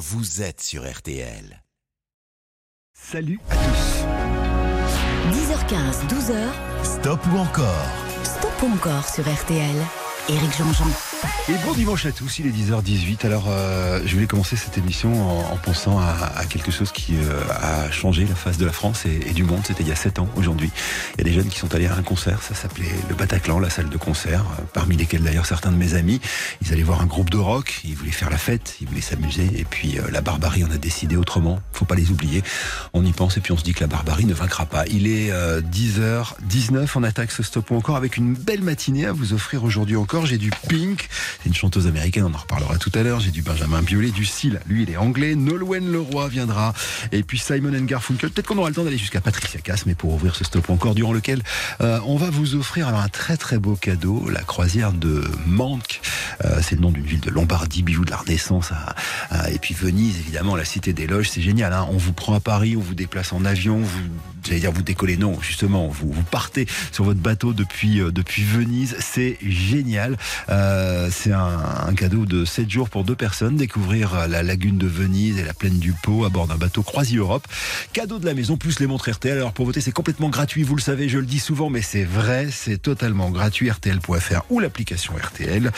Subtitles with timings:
[0.00, 1.62] vous êtes sur RTL.
[2.94, 4.06] Salut à tous.
[5.38, 6.48] 10h15, 12h.
[6.84, 7.86] Stop ou encore?
[8.24, 9.76] Stop ou encore sur RTL.
[11.48, 13.26] Et bon dimanche à tous, il est 10h18.
[13.26, 17.40] Alors, euh, je voulais commencer cette émission en, en pensant à, quelque chose qui euh,
[17.50, 19.60] a changé la face de la France et, du monde.
[19.64, 20.70] C'était il y a 7 ans aujourd'hui.
[21.14, 22.42] Il y a des jeunes qui sont allés à un concert.
[22.42, 24.42] Ça s'appelait le Bataclan, la salle de concert.
[24.42, 26.20] euh, parmi lesquels d'ailleurs certains de mes amis.
[26.62, 27.80] Ils allaient voir un groupe de rock.
[27.84, 28.76] Ils voulaient faire la fête.
[28.80, 29.50] Ils voulaient s'amuser.
[29.56, 31.58] Et puis, la barbarie en a décidé autrement.
[31.72, 32.44] Faut pas les oublier.
[32.92, 34.86] On y pense et puis on se dit que la barbarie ne vaincra pas.
[34.86, 36.88] Il est 10h19.
[36.94, 40.19] On attaque ce stop encore avec une belle matinée à vous offrir aujourd'hui encore.
[40.26, 41.08] J'ai du Pink.
[41.46, 43.20] Une chanteuse américaine, on en reparlera tout à l'heure.
[43.20, 44.60] J'ai du Benjamin Biolay, du Seal.
[44.66, 45.34] Lui, il est anglais.
[45.34, 46.72] Nolwenn Leroy viendra.
[47.12, 48.30] Et puis Simon Garfunkel.
[48.30, 50.94] Peut-être qu'on aura le temps d'aller jusqu'à Patricia Cass, mais pour ouvrir ce stop encore,
[50.94, 51.42] durant lequel
[51.80, 56.00] euh, on va vous offrir un très très beau cadeau, la croisière de Manque.
[56.44, 58.72] Euh, c'est le nom d'une ville de Lombardie, bijou de la Renaissance.
[58.72, 58.94] À,
[59.30, 61.72] à- et puis Venise, évidemment, la cité des loges, c'est génial.
[61.72, 64.00] Hein on vous prend à Paris, on vous déplace en avion, vous,
[64.44, 68.42] j'allais dire vous décollez, non, justement, vous, vous partez sur votre bateau depuis, euh, depuis
[68.42, 68.96] Venise.
[69.00, 70.16] C'est génial.
[70.48, 73.56] Euh, c'est un, un cadeau de 7 jours pour deux personnes.
[73.56, 77.16] Découvrir la lagune de Venise et la plaine du Pau à bord d'un bateau Croisi
[77.16, 77.46] Europe.
[77.92, 79.36] Cadeau de la maison, plus les montres RTL.
[79.36, 80.62] Alors pour voter, c'est complètement gratuit.
[80.62, 82.48] Vous le savez, je le dis souvent, mais c'est vrai.
[82.50, 83.70] C'est totalement gratuit.
[83.70, 85.70] RTL.fr ou l'application RTL.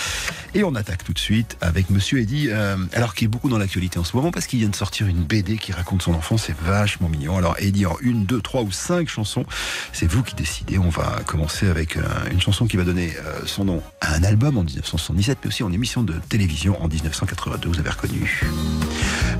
[0.54, 3.58] Et on attaque tout de suite avec Monsieur Eddy, euh, alors qui est beaucoup dans
[3.58, 6.44] l'actualité en ce moment parce qu'il vient de sortir une BD qui raconte son enfance.
[6.46, 7.36] C'est vachement mignon.
[7.36, 9.44] Alors Eddy en une, deux, trois ou cinq chansons,
[9.92, 10.78] c'est vous qui décidez.
[10.78, 14.22] On va commencer avec euh, une chanson qui va donner euh, son nom à un
[14.24, 17.68] album en 1977, mais aussi en émission de télévision en 1982.
[17.68, 18.42] Vous avez reconnu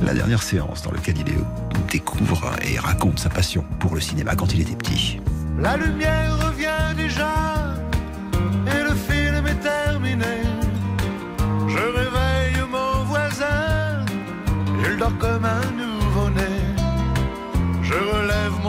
[0.03, 1.25] la dernière séance dans laquelle il
[1.91, 5.21] découvre et raconte sa passion pour le cinéma quand il était petit.
[5.59, 7.75] La lumière revient déjà
[8.67, 10.25] et le film est terminé.
[11.69, 14.05] Je réveille mon voisin,
[14.85, 15.82] il dort comme un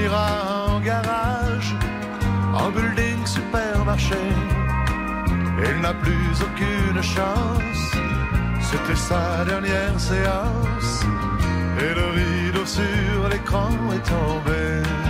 [0.00, 1.74] Finira en garage,
[2.54, 4.16] en building supermarché.
[5.62, 7.84] Il n'a plus aucune chance,
[8.62, 11.04] c'était sa dernière séance,
[11.78, 15.09] et le rideau sur l'écran est tombé.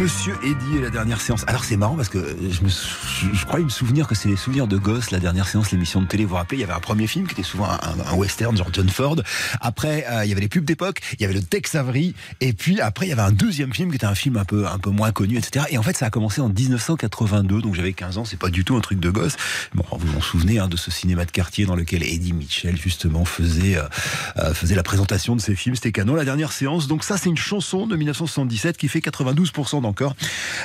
[0.00, 1.44] Monsieur Eddy et la dernière séance.
[1.46, 4.36] Alors c'est marrant parce que je, me, je, je croyais me souvenir que c'est les
[4.36, 6.24] souvenirs de gosse, la dernière séance, l'émission de télé.
[6.24, 8.70] Vous vous rappelez, il y avait un premier film qui était souvent un, western, genre
[8.72, 9.16] John Ford.
[9.60, 12.54] Après, euh, il y avait les pubs d'époque, il y avait le Tex Avery, et
[12.54, 14.78] puis après, il y avait un deuxième film qui était un film un peu, un
[14.78, 15.66] peu moins connu, etc.
[15.68, 18.64] Et en fait, ça a commencé en 1982, donc j'avais 15 ans, c'est pas du
[18.64, 19.36] tout un truc de gosse.
[19.74, 23.26] Bon, vous vous souvenez hein, de ce cinéma de quartier dans lequel Eddie Mitchell, justement,
[23.26, 23.82] faisait, euh,
[24.38, 25.74] euh, faisait la présentation de ses films.
[25.74, 26.86] C'était canon, la dernière séance.
[26.86, 29.82] Donc ça, c'est une chanson de 1977 qui fait 92%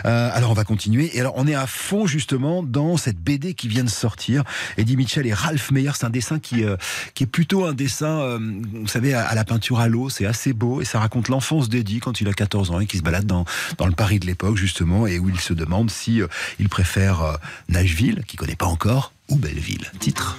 [0.06, 1.16] Euh, alors, on va continuer.
[1.16, 4.44] Et alors, on est à fond, justement, dans cette BD qui vient de sortir.
[4.78, 6.78] Eddie Mitchell et Ralph Meyer, c'est un dessin qui, euh,
[7.14, 10.10] qui est plutôt un dessin, euh, vous savez, à, la peinture à l'eau.
[10.10, 12.98] C'est assez beau et ça raconte l'enfance d'Eddie quand il a 14 ans et qui
[12.98, 13.46] se balade dans,
[13.78, 16.22] dans le Paris de l'époque, justement, et où il se demande si
[16.60, 17.38] il préfère
[17.70, 19.92] Nashville, qu'il connaît pas encore, ou Belleville.
[20.00, 20.38] Titre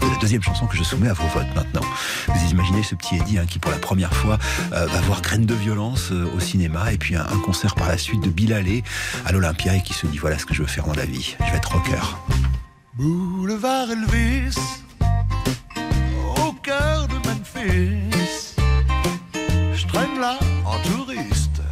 [0.00, 1.86] de la deuxième chanson que je soumets à vos votes maintenant.
[2.28, 4.38] Vous imaginez ce petit Eddie hein, qui, pour la première fois,
[4.72, 7.98] euh, va voir Graines de violence euh, au cinéma et puis un, concert par la
[7.98, 8.82] suite de Bill Haley
[9.26, 11.36] à l'Olympia et qui se dit voilà ce que je veux faire dans la vie.
[11.38, 12.16] Je vais être rocker.
[12.94, 14.56] Boulevard Elvis,
[16.36, 18.54] au cœur de Memphis,
[19.74, 21.62] je traîne là en touriste.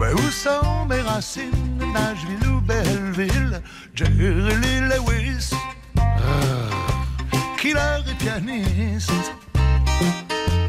[0.00, 3.60] Mais où sont mes racines, Nashville ou Belleville,
[3.98, 4.30] Jerry
[4.62, 5.50] Lee Lewis,
[5.98, 6.04] ah,
[7.58, 9.10] killer et pianiste,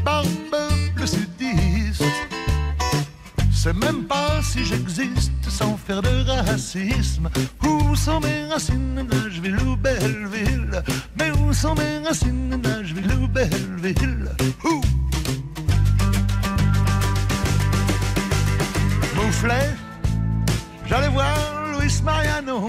[0.04, 0.26] barbe
[0.96, 2.02] le sudiste.
[3.52, 7.30] C'est même pas si j'existe sans faire de racisme.
[7.62, 10.82] Où sont mes racines, Nashville ou Belleville?
[11.16, 14.28] Mais où sont mes racines, Nashville ou Belleville?
[14.64, 14.80] Où?
[19.14, 19.70] Mouflet,
[20.88, 22.68] j'allais voir Luis Mariano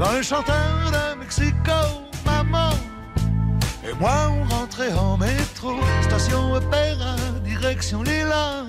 [0.00, 1.78] dans le chanteur de Mexico,
[2.24, 2.70] maman.
[3.86, 8.64] Et moi, on rentrait en métro, station Opéra, direction Lila.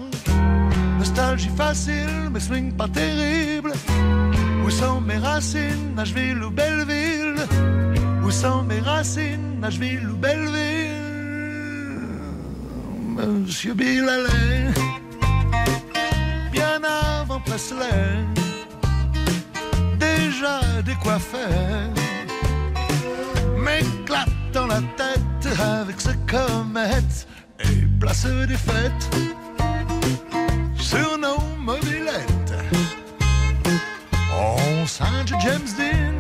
[1.00, 3.72] Nostalgie facile, mais swing pas terrible.
[4.66, 7.40] Où sont mes racines, Nashville ou Belleville?
[8.24, 11.00] Où sont mes racines, Nashville ou Belleville?
[13.18, 14.74] Monsieur Bill Haley,
[16.52, 18.26] bien avant Presley,
[20.82, 21.38] déjà décoiffé,
[23.58, 27.28] m'éclate dans la tête avec ce comète
[27.60, 29.16] et place des fêtes
[30.76, 32.54] sur nos mobilettes.
[34.34, 36.16] On singe James Dean.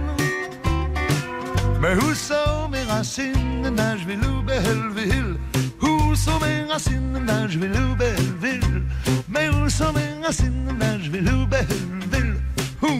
[1.81, 5.37] Mais où sont mes racines, Nashville ou Belleville?
[5.81, 8.83] Où sont mes racines, Nashville ou Belleville?
[9.27, 12.35] Mais où sont mes racines, Nashville ou Belleville?
[12.83, 12.99] Où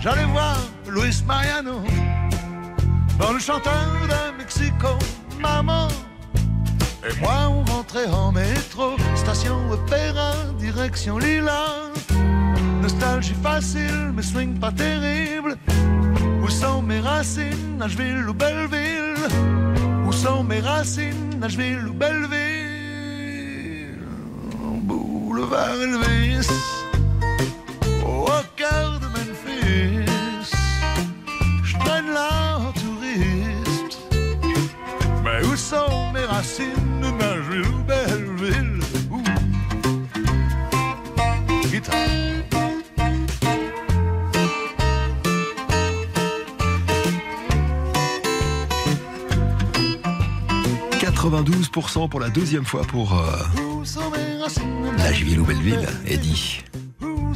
[0.00, 0.58] j'allais voir
[0.88, 1.82] Luis Mariano
[3.18, 3.72] dans le chanteur
[4.02, 4.88] de Mexico,
[5.40, 5.88] maman.
[7.08, 11.90] Et moi, on rentrait en métro, station Opéra, direction Lila.
[12.82, 15.56] Nostalgie facile, mais swing pas terrible.
[16.42, 19.26] Où sont mes racines, Nashville ou Belleville?
[20.06, 22.68] Où sont mes racines, Nashville ou Belleville?
[24.82, 26.48] Boulevard Elvis,
[36.42, 38.80] sont mes racines, Nashville ou Belleville
[39.10, 39.22] Ouh.
[41.68, 41.96] Guitare.
[51.00, 53.26] 92% pour la deuxième fois pour euh,
[54.98, 56.62] Nashville ou Belleville, Eddie?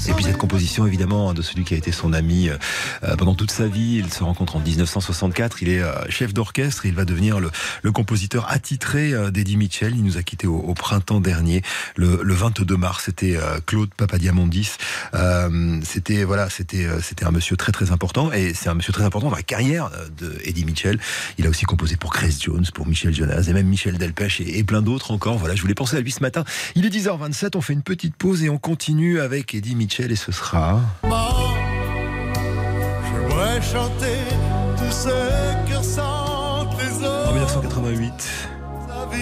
[0.09, 3.51] Et puis cette composition évidemment de celui qui a été son ami euh, pendant toute
[3.51, 3.97] sa vie.
[3.99, 5.63] Il se rencontre en 1964.
[5.63, 6.87] Il est euh, chef d'orchestre.
[6.87, 7.51] Il va devenir le,
[7.83, 9.95] le compositeur attitré euh, d'Eddie Mitchell.
[9.95, 11.63] Il nous a quitté au, au printemps dernier,
[11.95, 13.05] le, le 22 mars.
[13.05, 14.73] C'était euh, Claude Papadiamondis.
[15.15, 18.93] Euh, c'était voilà, c'était euh, c'était un monsieur très très important et c'est un monsieur
[18.93, 20.99] très important dans la carrière euh, de Eddie Mitchell.
[21.39, 24.59] Il a aussi composé pour Chris Jones, pour Michel Jonas et même Michel Delpech et,
[24.59, 25.39] et plein d'autres encore.
[25.39, 26.45] Voilà, je voulais penser à lui ce matin.
[26.75, 27.57] Il est 10h27.
[27.57, 30.81] On fait une petite pause et on continue avec Eddie Mitchell et ce sera.
[33.05, 34.19] J'aimerais chanter
[34.77, 35.09] tout ce
[35.71, 37.33] que ressentent les En autres.
[37.35, 38.13] 1988.
[38.89, 39.21] Sa vie,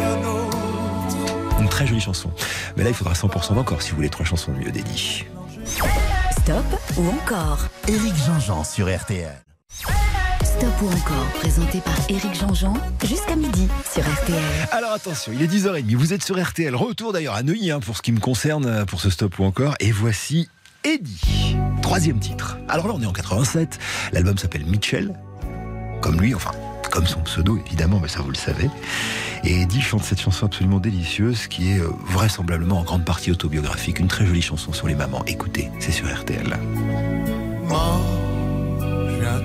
[0.00, 1.60] la nôtre.
[1.60, 2.30] Une très jolie chanson.
[2.76, 5.24] Mais là, il faudra 100% d'encore si vous voulez trois chansons de mieux d'Eddie.
[6.32, 6.64] Stop
[6.96, 9.47] ou encore Éric Jean-Jean sur RTL.
[10.58, 12.74] Stop ou encore, présenté par Éric Jean-Jean,
[13.04, 14.42] jusqu'à midi sur RTL.
[14.72, 16.74] Alors attention, il est 10h30, vous êtes sur RTL.
[16.74, 19.44] Retour d'ailleurs à Neuilly hein, pour ce qui me concerne, euh, pour ce stop ou
[19.44, 19.76] encore.
[19.78, 20.48] Et voici
[20.82, 22.58] Eddie, troisième titre.
[22.66, 23.78] Alors là, on est en 87.
[24.12, 25.14] L'album s'appelle Mitchell.
[26.00, 26.50] Comme lui, enfin,
[26.90, 28.68] comme son pseudo évidemment, mais ça vous le savez.
[29.44, 34.00] Et Eddie chante cette chanson absolument délicieuse qui est euh, vraisemblablement en grande partie autobiographique,
[34.00, 35.22] une très jolie chanson sur les mamans.
[35.26, 36.58] Écoutez, c'est sur RTL.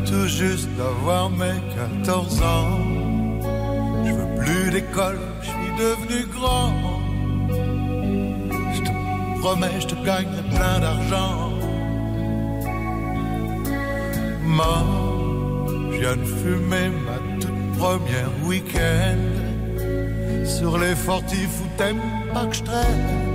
[0.05, 1.59] Tout juste d'avoir mes
[2.03, 2.79] 14 ans.
[4.05, 6.73] Je veux plus d'école, je suis devenu grand.
[8.75, 11.51] Je te promets, je te gagne plein d'argent.
[14.43, 14.83] Moi,
[15.91, 19.23] je viens de fumer ma toute première week-end
[20.45, 22.01] sur les fortifs où t'aimes
[22.33, 23.33] pas que je traîne.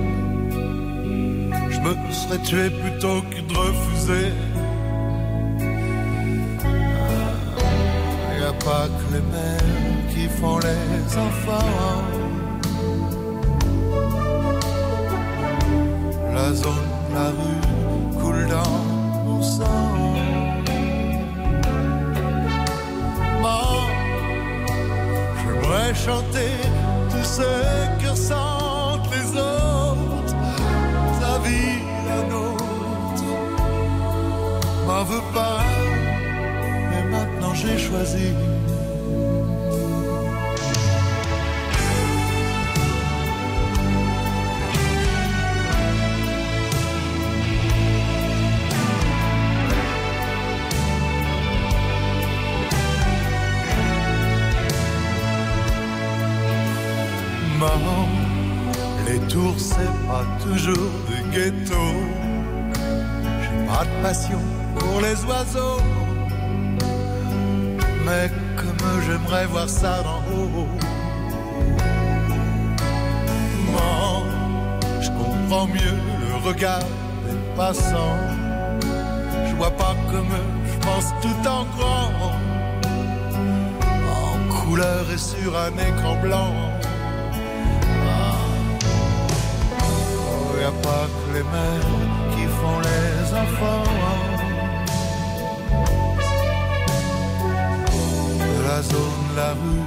[1.71, 4.31] Je me serais tué plutôt que de refuser.
[8.69, 12.03] Pas que les mères qui font les enfants.
[16.35, 17.61] La zone, la rue
[18.19, 18.77] coule dans
[19.25, 19.87] mon sang.
[23.43, 23.61] Moi,
[25.39, 26.53] j'aimerais chanter
[27.11, 27.49] tout ce
[27.99, 30.35] que ressentent les autres.
[31.21, 33.25] Ta vie, la nôtre.
[34.87, 35.59] M'en veux pas
[36.89, 38.33] mais maintenant j'ai choisi.
[60.49, 62.01] Toujours des ghettos.
[63.41, 64.41] J'ai pas de passion
[64.77, 65.81] pour les oiseaux
[68.09, 70.67] mais comme j'aimerais voir ça d'en haut.
[73.71, 74.23] Moi,
[75.01, 76.85] je comprends mieux le regard
[77.25, 78.19] des passants.
[79.47, 80.33] Je vois pas comme
[80.69, 82.11] je pense tout en grand.
[84.21, 86.53] En couleur et sur un écran blanc.
[90.71, 91.93] Pas que les mères
[92.31, 93.99] qui font les enfants.
[98.69, 99.85] la zone, la rue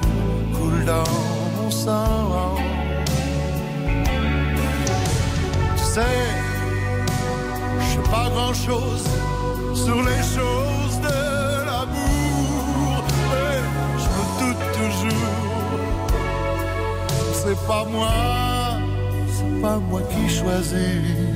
[0.55, 1.09] coule dans
[1.55, 2.55] mon sang.
[5.77, 6.19] Tu sais,
[7.79, 9.05] je sais pas grand chose
[9.83, 11.19] sur les choses de
[11.67, 13.55] l'amour, mais
[14.03, 15.33] je me doute toujours.
[17.41, 18.52] C'est pas moi,
[19.63, 21.32] pas moi qui choisis.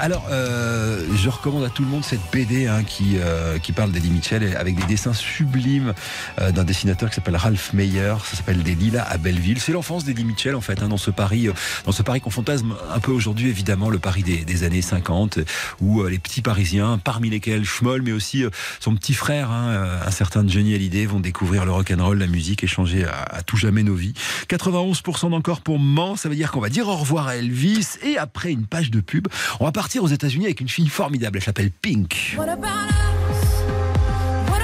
[0.00, 0.79] Alors, euh,
[1.20, 4.56] je recommande à tout le monde cette BD hein, qui, euh, qui parle d'Eddie Mitchell
[4.56, 5.92] avec des dessins sublimes
[6.40, 8.14] euh, d'un dessinateur qui s'appelle Ralph Meyer.
[8.24, 9.60] Ça s'appelle Des Lilas à Belleville.
[9.60, 11.52] C'est l'enfance d'Eddie Mitchell en fait, hein, dans ce Paris, euh,
[11.84, 15.40] dans ce Paris qu'on fantasme un peu aujourd'hui évidemment, le Paris des, des années 50,
[15.82, 18.50] où euh, les petits Parisiens, parmi lesquels Schmoll, mais aussi euh,
[18.80, 22.28] son petit frère, hein, un certain Johnny Hallyday, vont découvrir le rock and roll, la
[22.28, 24.14] musique, et changer à, tout jamais nos vies.
[24.48, 28.16] 91% d'encore pour Mans, ça veut dire qu'on va dire au revoir à Elvis et
[28.16, 31.09] après une page de pub, on va partir aux États-Unis avec une fille formidable.
[31.12, 32.36] Elle s'appelle Pink.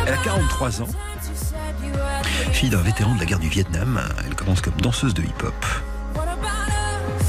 [0.06, 0.88] Elle a 43 ans.
[2.52, 4.00] Fille d'un vétéran de la guerre du Vietnam.
[4.26, 5.54] Elle commence comme danseuse de hip-hop.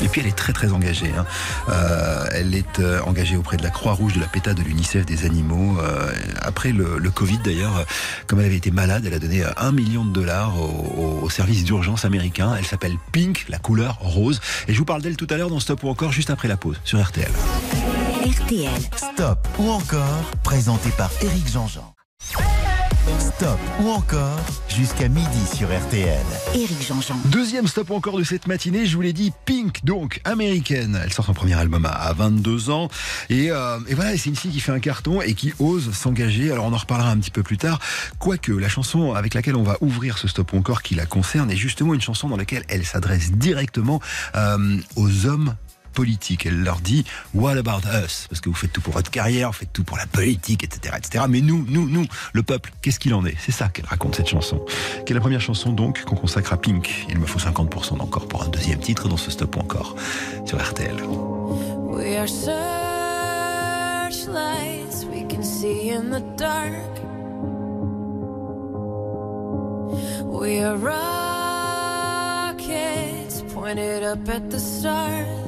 [0.03, 1.11] Et puis elle est très très engagée.
[1.17, 1.25] Hein.
[1.69, 5.25] Euh, elle est euh, engagée auprès de la Croix-Rouge, de la PETA, de l'UNICEF, des
[5.25, 5.79] animaux.
[5.79, 7.83] Euh, après le, le Covid d'ailleurs,
[8.27, 11.63] comme elle avait été malade, elle a donné un million de dollars au, au service
[11.63, 12.53] d'urgence américain.
[12.57, 14.39] Elle s'appelle Pink, la couleur rose.
[14.67, 16.57] Et je vous parle d'elle tout à l'heure dans Stop ou encore juste après la
[16.57, 17.31] pause sur RTL.
[18.27, 18.69] RTL.
[18.97, 21.93] Stop ou encore, présenté par Éric Jean-Jean.
[23.19, 26.25] Stop ou encore, jusqu'à midi sur RTL.
[26.53, 27.15] Éric Jean-Jean.
[27.27, 30.99] Deuxième stop ou encore de cette matinée, je vous l'ai dit, Pink, donc américaine.
[31.01, 32.89] Elle sort son premier album à, à 22 ans.
[33.29, 36.51] Et, euh, et voilà, c'est une fille qui fait un carton et qui ose s'engager.
[36.51, 37.79] Alors on en reparlera un petit peu plus tard.
[38.19, 41.49] Quoique la chanson avec laquelle on va ouvrir ce stop ou encore qui la concerne
[41.49, 44.01] est justement une chanson dans laquelle elle s'adresse directement
[44.35, 45.55] euh, aux hommes
[46.45, 48.27] Elle leur dit What about us?
[48.29, 50.95] Parce que vous faites tout pour votre carrière, vous faites tout pour la politique, etc.,
[50.97, 51.25] etc.
[51.27, 53.35] Mais nous, nous, nous, le peuple, qu'est-ce qu'il en est?
[53.43, 54.63] C'est ça qu'elle raconte cette chanson.
[55.05, 57.07] Qui est la première chanson donc qu'on consacre à Pink?
[57.09, 59.95] Il me faut 50% d'encore pour un deuxième titre dans ce stop encore
[60.45, 61.01] sur RTL.
[61.89, 62.53] We are searchlights
[65.11, 66.75] we can see in the dark.
[70.25, 71.01] We are rockets
[73.51, 75.47] pointed up at the stars.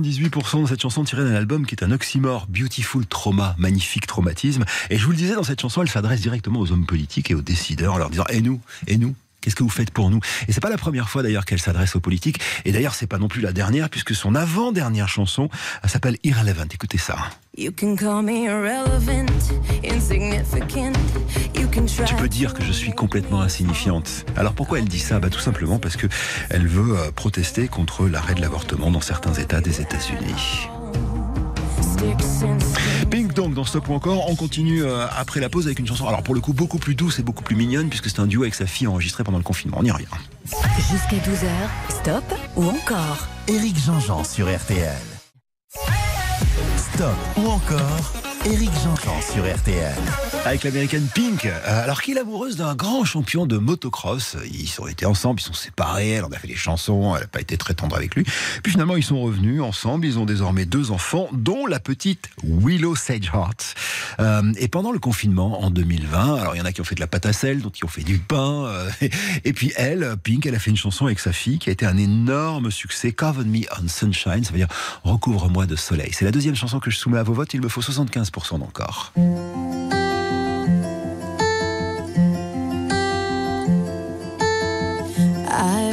[0.00, 4.64] 78% de cette chanson tirée d'un album qui est un oxymore, Beautiful Trauma, magnifique traumatisme.
[4.88, 7.34] Et je vous le disais, dans cette chanson, elle s'adresse directement aux hommes politiques et
[7.34, 10.20] aux décideurs en leur disant, et nous, et nous Qu'est-ce que vous faites pour nous?
[10.48, 12.40] Et c'est pas la première fois d'ailleurs qu'elle s'adresse aux politiques.
[12.64, 15.50] Et d'ailleurs, c'est pas non plus la dernière, puisque son avant-dernière chanson
[15.82, 16.64] elle s'appelle Irrelevant.
[16.72, 17.16] Écoutez ça.
[17.56, 19.26] You can call me irrelevant,
[19.84, 20.92] insignificant.
[21.54, 22.04] You can try.
[22.06, 24.24] Tu peux dire que je suis complètement insignifiante.
[24.36, 25.18] Alors pourquoi elle dit ça?
[25.20, 26.06] Bah, Tout simplement parce que
[26.48, 30.68] elle veut euh, protester contre l'arrêt de l'avortement dans certains États des États-Unis.
[33.10, 36.06] Pink donc dans Stop ou encore, on continue euh, après la pause avec une chanson,
[36.06, 38.42] alors pour le coup beaucoup plus douce et beaucoup plus mignonne puisque c'est un duo
[38.42, 40.06] avec sa fille enregistré pendant le confinement, on y revient.
[40.90, 42.24] Jusqu'à 12h, stop
[42.56, 44.96] ou encore Éric Jean-Jean sur RTL.
[46.76, 48.12] Stop ou encore
[48.46, 50.31] Éric Jean-Jean sur RTL.
[50.44, 51.46] Avec l'américaine Pink.
[51.46, 54.36] Euh, Alors qu'il est amoureuse d'un grand champion de motocross?
[54.52, 57.28] Ils ont été ensemble, ils sont séparés, elle en a fait des chansons, elle n'a
[57.28, 58.24] pas été très tendre avec lui.
[58.24, 62.96] Puis finalement, ils sont revenus ensemble, ils ont désormais deux enfants, dont la petite Willow
[62.96, 63.76] Sageheart.
[64.18, 66.96] Euh, et pendant le confinement en 2020, alors il y en a qui ont fait
[66.96, 68.64] de la pâte à sel, d'autres qui ont fait du pain.
[68.66, 68.90] euh,
[69.44, 71.86] et puis elle, Pink, elle a fait une chanson avec sa fille qui a été
[71.86, 74.68] un énorme succès, Cover Me on Sunshine, ça veut dire
[75.04, 76.10] recouvre-moi de soleil.
[76.12, 79.12] C'est la deuxième chanson que je soumets à vos votes, il me faut 75% d'encore.
[85.62, 85.91] I've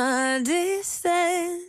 [0.00, 1.67] A distance,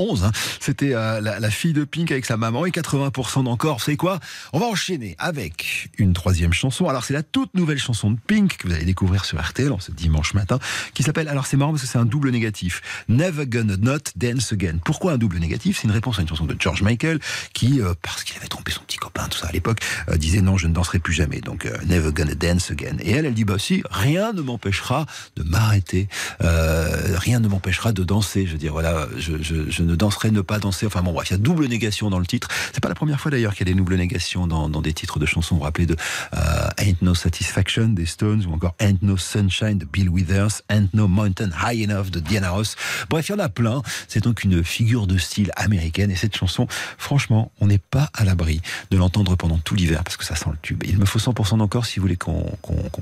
[0.00, 0.22] 11.
[0.24, 0.30] hein.
[0.60, 3.80] C'était euh, la, fille de Pink avec sa maman et 80% d'encore.
[3.80, 4.20] Savez quoi?
[4.52, 6.86] On va enchaîner avec une troisième chanson.
[6.86, 9.80] Alors c'est la toute nouvelle chanson de Pink que vous allez découvrir sur RTL en
[9.80, 10.58] ce dimanche matin,
[10.92, 14.52] qui s'appelle, alors c'est marrant parce que c'est un double négatif, Never Gonna Not Dance
[14.52, 14.76] Again.
[14.84, 15.78] Pourquoi un double négatif?
[15.80, 17.20] C'est une réponse à une chanson de George Michael
[17.54, 20.42] qui, euh, parce qu'il avait trompé son petit copain, tout ça à l'époque, euh, disait
[20.42, 21.40] non, je ne danserai plus jamais.
[21.40, 22.98] Donc Never Gonna Dance Again.
[23.00, 26.08] Et elle, elle dit bah si, rien ne m'empêchera de m'arrêter,
[26.40, 28.46] rien ne m'empêchera de danser.
[28.46, 30.84] Je veux dire, voilà, je, je, je ne danserai, ne pas danser.
[30.84, 32.48] Enfin bon, bref, il y a double négation dans le titre.
[32.72, 35.20] C'est pas la première fois d'ailleurs qu'il y a des doubles négations dans, des titres
[35.20, 35.54] de chansons.
[35.54, 35.94] Vous rappelez de
[36.34, 40.88] euh, Ain't No Satisfaction des Stones ou encore Ain't No Sunshine de Bill Withers, Ain't
[40.92, 42.74] No Mountain High Enough de Diana Ross.
[43.08, 43.80] Bref, il y en a plein.
[44.08, 46.66] C'est donc une figure de style américaine et cette chanson,
[46.98, 48.60] franchement, on n'est pas à l'abri
[48.90, 50.82] de l'entendre pendant tout l'hiver parce que ça sent le tube.
[50.84, 52.44] Il me faut 100% d'encore si vous voulez qu'on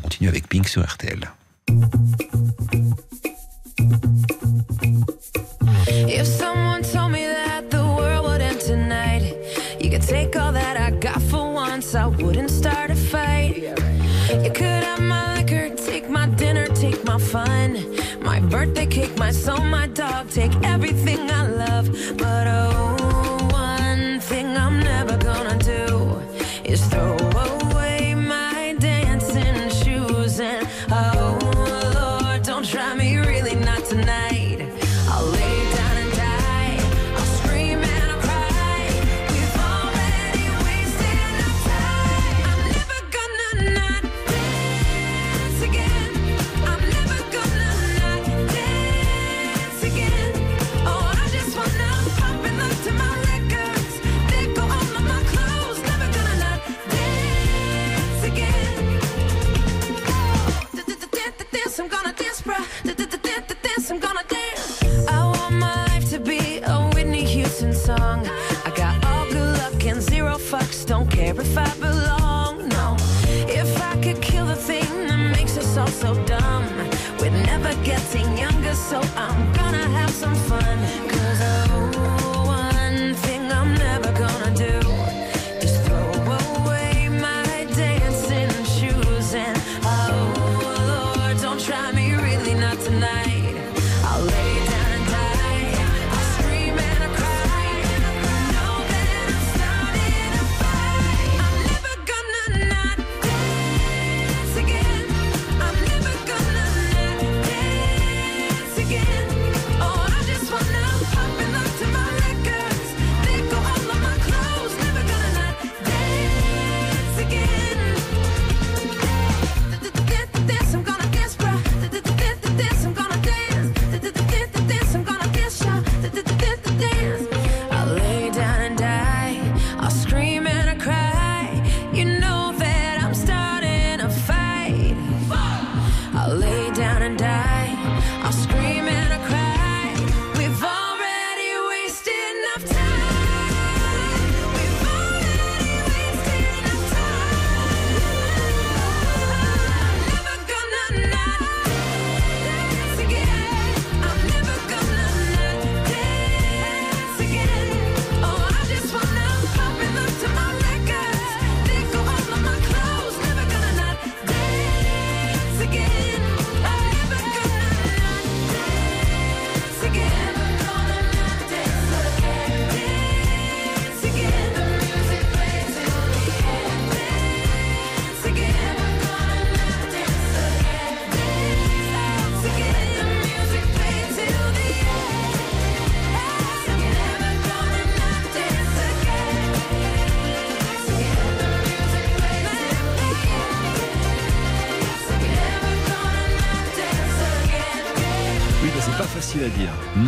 [0.03, 1.33] continue avec Pink sur RTL.
[10.09, 13.57] Take all that I got for once, I wouldn't start a fight.
[14.42, 17.85] You could have my liquor, take my dinner, take my fun,
[18.21, 21.87] my birthday cake, my soul, my dog, take everything I love.
[22.16, 22.98] But oh,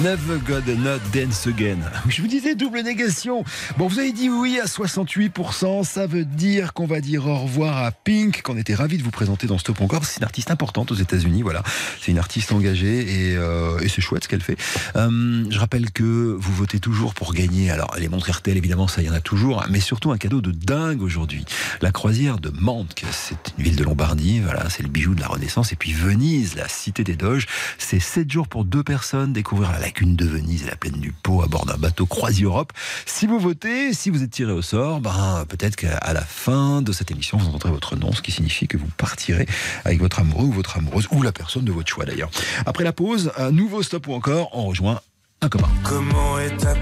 [0.02, 1.76] Never God Not Dance Again.
[2.08, 3.44] Je vous disais double négation.
[3.76, 5.84] Bon, vous avez dit oui à 68%.
[5.84, 9.10] Ça veut dire qu'on va dire au revoir à Pink, qu'on était ravis de vous
[9.10, 10.06] présenter dans Stop Encore.
[10.06, 11.42] C'est une artiste importante aux États-Unis.
[11.42, 11.62] Voilà,
[12.00, 14.56] c'est une artiste engagée et, euh, c'est chouette ce qu'elle fait.
[14.96, 17.70] Euh, je rappelle que vous votez toujours pour gagner.
[17.70, 20.52] Alors, les montres RTL, évidemment, ça y en a toujours, mais surtout un cadeau de
[20.52, 21.44] dingue aujourd'hui.
[21.82, 24.40] La croisière de Mantes, c'est une ville de Lombardie.
[24.40, 25.72] Voilà, c'est le bijou de la Renaissance.
[25.72, 27.46] Et puis Venise, la cité des Doges.
[27.76, 29.34] C'est 7 jours pour deux personnes.
[29.34, 32.44] Découvrir la lagune de Venise et la plaine du Pau à bord d'un bateau Croisi
[32.44, 32.72] Europe.
[33.07, 36.92] Si vous votez, si vous êtes tiré au sort, ben, peut-être qu'à la fin de
[36.92, 39.48] cette émission, vous entendrez votre nom, ce qui signifie que vous partirez
[39.85, 42.31] avec votre amoureux ou votre amoureuse, ou la personne de votre choix d'ailleurs.
[42.66, 45.00] Après la pause, un nouveau stop ou encore, on rejoint
[45.40, 45.68] un copain.
[45.83, 46.74] Comment est ta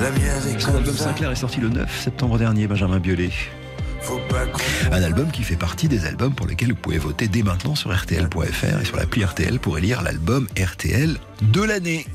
[0.00, 0.86] La mienne est comme.
[0.86, 3.30] Sinclair est sorti le 9 septembre dernier, Benjamin Biolay.
[4.90, 7.94] Un album qui fait partie des albums pour lesquels vous pouvez voter dès maintenant sur
[7.94, 12.06] RTL.fr et sur l'appli RTL pour élire l'album RTL de l'année.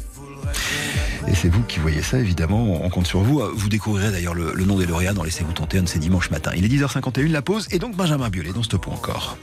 [1.27, 3.41] Et c'est vous qui voyez ça, évidemment, on compte sur vous.
[3.53, 6.29] Vous découvrirez d'ailleurs le, le nom des lauréats dans Laissez-vous tenter un de ces dimanches
[6.31, 6.51] matin.
[6.55, 9.37] Il est 10h51, la pause, et donc Benjamin Biolay dans Stop ou encore.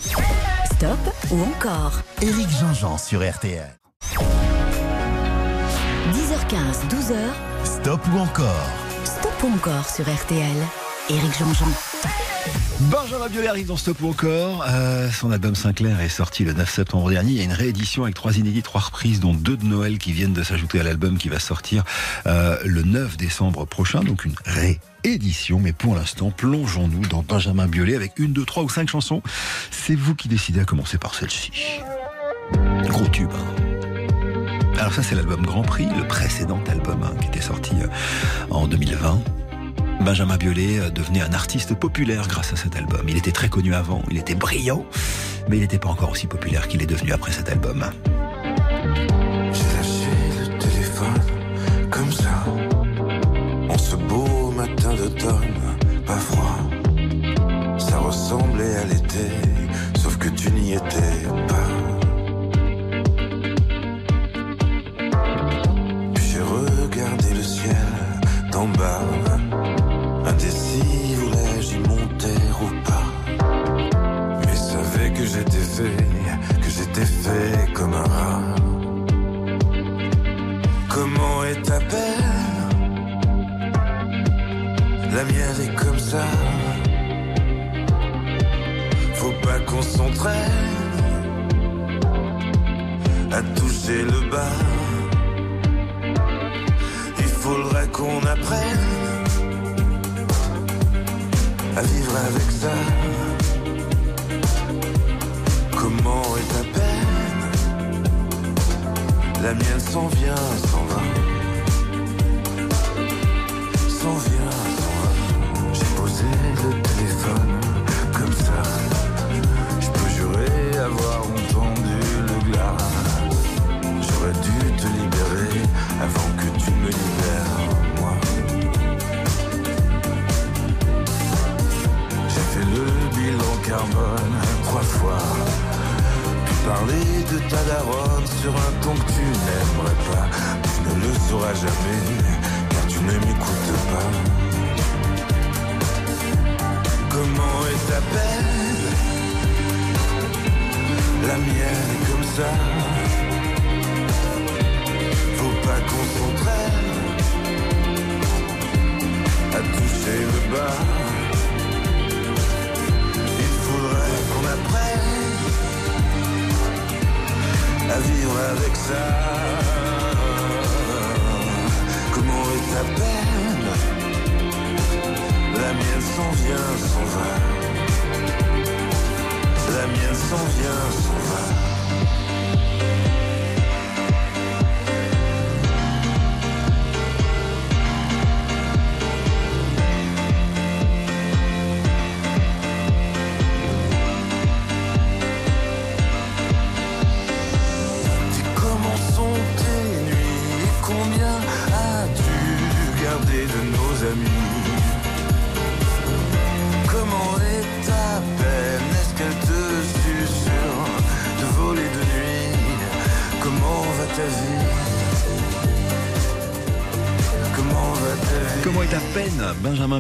[0.65, 0.99] Stop
[1.31, 3.69] ou encore Éric Jean-Jean sur RTL.
[6.13, 7.17] 10h15, 12h,
[7.65, 8.69] Stop ou encore
[9.05, 10.84] Stop ou encore sur RTL.
[11.11, 11.67] Éric Jean-Jean.
[12.81, 14.65] Benjamin Biolay arrive dans Stop encore.
[14.69, 17.31] Euh, son album Sinclair est sorti le 9 septembre dernier.
[17.33, 20.13] Il y a une réédition avec trois inédits, trois reprises, dont deux de Noël qui
[20.13, 21.85] viennent de s'ajouter à l'album qui va sortir
[22.27, 24.01] euh, le 9 décembre prochain.
[24.01, 25.61] Donc une réédition.
[25.61, 29.23] Mais pour l'instant, plongeons-nous dans Benjamin Biolay avec une, deux, trois ou cinq chansons.
[29.71, 31.51] C'est vous qui décidez à commencer par celle-ci.
[32.89, 33.31] Gros tube.
[33.33, 33.65] hein.
[34.79, 37.87] Alors ça, c'est l'album Grand Prix, le précédent album hein, qui était sorti euh,
[38.51, 39.23] en 2020.
[40.01, 43.03] Benjamin Biolay euh, devenait un artiste populaire grâce à cet album.
[43.09, 44.85] Il était très connu avant, il était brillant,
[45.49, 47.85] mais il n'était pas encore aussi populaire qu'il est devenu après cet album.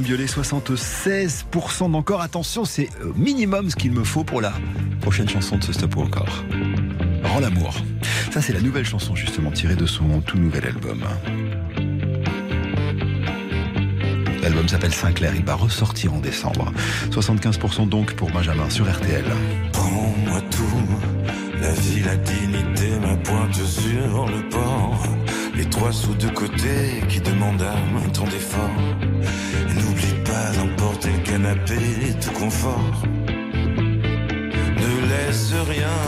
[0.01, 2.21] Biolay, 76% d'encore.
[2.21, 4.53] Attention, c'est euh, minimum ce qu'il me faut pour la
[5.01, 6.45] prochaine chanson de ce stop ou encore.
[7.23, 7.75] Rends l'amour.
[8.33, 11.05] Ça, c'est la nouvelle chanson justement tirée de son tout nouvel album.
[14.43, 16.73] L'album s'appelle Sinclair, il va ressortir en décembre.
[17.11, 19.25] 75% donc pour Benjamin sur RTL.
[19.73, 25.07] Prends-moi tout, la vie, la dignité, ma pointe sur le port.
[25.55, 27.95] Les trois sous de côté qui demandent un.
[31.45, 33.03] Canapé, tout confort.
[34.83, 36.01] Ne laisse rien.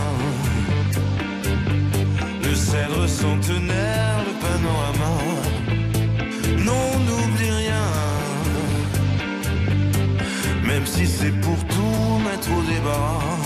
[2.43, 5.15] Le cèdre centenaire, le panorama.
[6.65, 7.89] Non, n'oublie rien.
[10.67, 13.46] Même si c'est pour tout mettre au débat.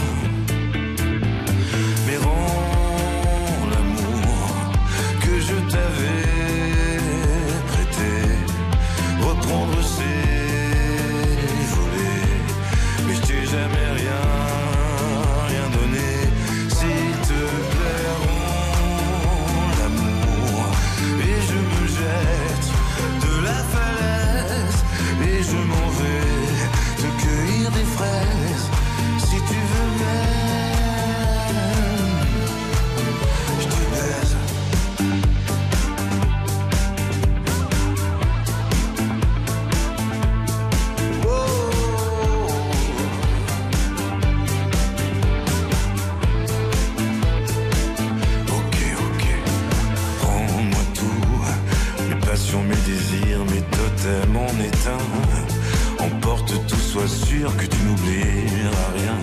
[55.98, 59.18] Emporte tout, sois sûr que tu n'oublieras rien.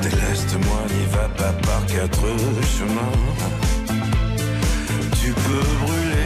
[0.00, 2.26] Déleste-moi, n'y va pas par quatre
[2.78, 3.18] chemins.
[5.20, 6.19] Tu peux brûler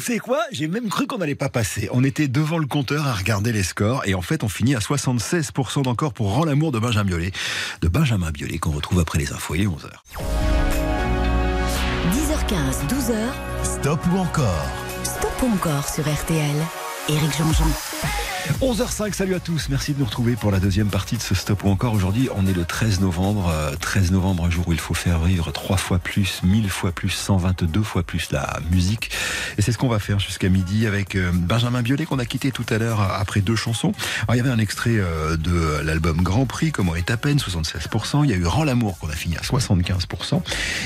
[0.00, 0.40] Elle fait quoi?
[0.50, 1.90] J'ai même cru qu'on n'allait pas passer.
[1.92, 4.78] On était devant le compteur à regarder les scores et en fait on finit à
[4.78, 7.32] 76% d'encore pour Rends l'amour de Benjamin Biolay.
[7.82, 9.56] De Benjamin Biolay qu'on retrouve après les infos.
[9.56, 9.90] Il est 11h.
[12.14, 13.14] 10h15, 12h,
[13.62, 14.66] Stop ou encore?
[15.04, 16.56] Stop ou encore sur RTL.
[17.10, 17.66] Éric Jean-Jean.
[18.58, 19.68] 11h05, salut à tous.
[19.70, 21.94] Merci de nous retrouver pour la deuxième partie de ce stop ou encore.
[21.94, 23.50] Aujourd'hui, on est le 13 novembre.
[23.50, 26.92] Euh, 13 novembre, un jour où il faut faire vivre trois fois plus, 1000 fois
[26.92, 29.10] plus, 122 fois plus la musique.
[29.56, 32.50] Et c'est ce qu'on va faire jusqu'à midi avec euh, Benjamin Biolay qu'on a quitté
[32.50, 33.92] tout à l'heure euh, après deux chansons.
[34.22, 37.38] Alors, il y avait un extrait euh, de l'album Grand Prix, Comment est à peine,
[37.38, 38.24] 76%.
[38.24, 40.42] Il y a eu Rends l'amour qu'on a fini à 75%.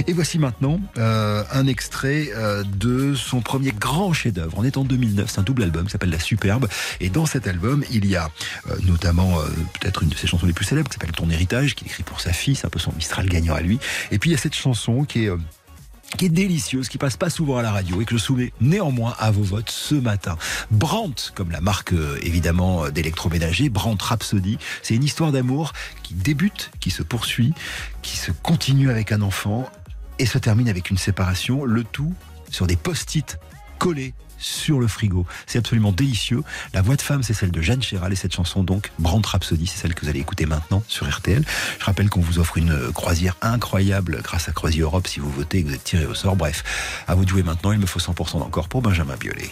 [0.06, 4.54] Et voici maintenant euh, un extrait euh, de son premier grand chef-d'œuvre.
[4.56, 6.68] On est en 2009, c'est un double album qui s'appelle La Superbe.
[7.00, 7.53] Et dans cet album,
[7.90, 8.30] il y a
[8.70, 9.46] euh, notamment euh,
[9.78, 12.20] peut-être une de ses chansons les plus célèbres qui s'appelle Ton héritage, qu'il écrit pour
[12.20, 13.78] sa fille, c'est un peu son Mistral gagnant à lui.
[14.10, 15.36] Et puis il y a cette chanson qui est euh,
[16.16, 19.16] qui est délicieuse, qui passe pas souvent à la radio et que je soumets néanmoins
[19.18, 20.36] à vos votes ce matin.
[20.70, 21.92] Brandt, comme la marque
[22.22, 25.72] évidemment d'électroménager, Brandt Rhapsody, c'est une histoire d'amour
[26.04, 27.52] qui débute, qui se poursuit,
[28.02, 29.68] qui se continue avec un enfant
[30.20, 32.14] et se termine avec une séparation, le tout
[32.48, 33.38] sur des post-it
[33.78, 34.14] collés
[34.44, 35.26] sur le frigo.
[35.46, 36.42] C'est absolument délicieux.
[36.72, 39.66] La voix de femme, c'est celle de Jeanne Chéral et cette chanson donc, Brandt Rhapsody,
[39.66, 41.44] c'est celle que vous allez écouter maintenant sur RTL.
[41.78, 45.58] Je rappelle qu'on vous offre une croisière incroyable grâce à Croisier Europe si vous votez
[45.58, 46.36] et que vous êtes tiré au sort.
[46.36, 46.62] Bref,
[47.08, 47.72] à vous de jouer maintenant.
[47.72, 49.50] Il me faut 100% d'encore pour Benjamin Biolay.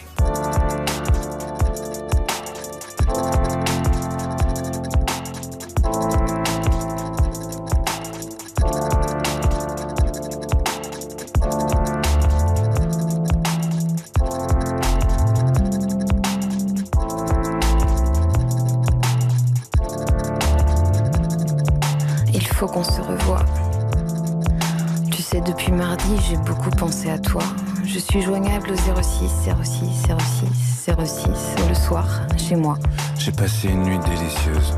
[27.33, 27.43] Toi.
[27.87, 32.07] Je suis joignable au 06 06 06 06 le soir,
[32.37, 32.76] chez moi.
[33.18, 34.76] J'ai passé une nuit délicieuse,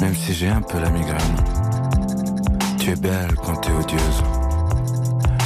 [0.00, 1.36] même si j'ai un peu la migraine.
[2.78, 4.22] Tu es belle quand t'es odieuse.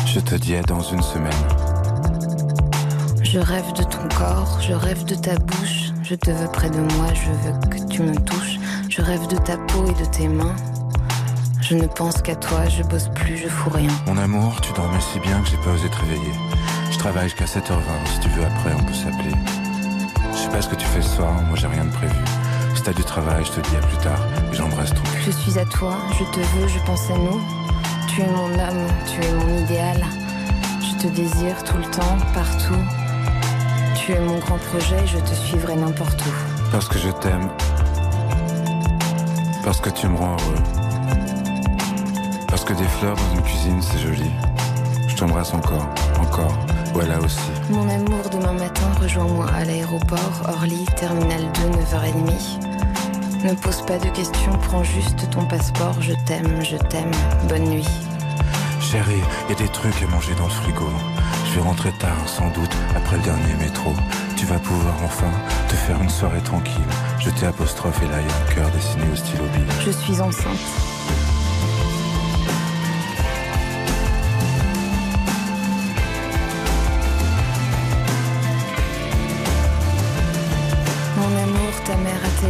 [0.07, 1.45] Je te dis à dans une semaine.
[3.23, 5.91] Je rêve de ton corps, je rêve de ta bouche.
[6.05, 8.59] Je te veux près de moi, je veux que tu me touches.
[8.89, 10.55] Je rêve de ta peau et de tes mains.
[11.71, 13.93] Je ne pense qu'à toi, je bosse plus, je fous rien.
[14.09, 16.33] Mon amour, tu dormais si bien que j'ai pas osé te réveiller.
[16.91, 17.81] Je travaille jusqu'à 7h20,
[18.13, 19.31] si tu veux après on peut s'appeler.
[20.33, 22.17] Je sais pas ce que tu fais ce soir, moi j'ai rien de prévu.
[22.75, 24.19] Si t'as du travail, je te dis à plus tard,
[24.51, 25.23] j'embrasse ton cul.
[25.27, 27.41] Je suis à toi, je te veux, je pense à nous.
[28.09, 30.05] Tu es mon homme, tu es mon idéal.
[30.81, 32.83] Je te désire tout le temps, partout.
[33.95, 36.71] Tu es mon grand projet, je te suivrai n'importe où.
[36.73, 37.49] Parce que je t'aime.
[39.63, 40.90] Parce que tu me rends heureux.
[42.61, 44.31] Parce que des fleurs dans une cuisine, c'est joli.
[45.09, 45.89] Je t'embrasse encore,
[46.21, 46.55] encore.
[46.93, 47.41] Voilà aussi.
[47.71, 51.61] Mon amour, demain matin, rejoins-moi à l'aéroport, Orly, terminal 2,
[51.97, 53.47] 9h30.
[53.47, 56.03] Ne pose pas de questions, prends juste ton passeport.
[56.03, 57.11] Je t'aime, je t'aime.
[57.49, 57.89] Bonne nuit.
[58.79, 60.91] Chérie, y a des trucs à manger dans le frigo.
[61.47, 63.95] Je vais rentrer tard, sans doute, après le dernier métro.
[64.37, 65.31] Tu vas pouvoir enfin
[65.67, 66.85] te faire une soirée tranquille.
[67.21, 69.65] Je t'ai apostrophe et là y a un cœur dessiné au stylo bille.
[69.87, 71.00] Je suis enceinte.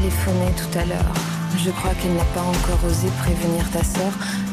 [0.01, 1.15] Téléphoné tout à l'heure.
[1.59, 4.13] Je crois qu'elle n'a pas encore osé prévenir ta sœur.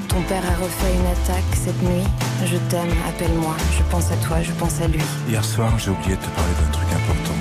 [0.09, 2.07] Ton père a refait une attaque cette nuit.
[2.45, 3.55] Je t'aime, appelle-moi.
[3.77, 5.01] Je pense à toi, je pense à lui.
[5.29, 7.37] Hier soir, j'ai oublié de te parler d'un truc important.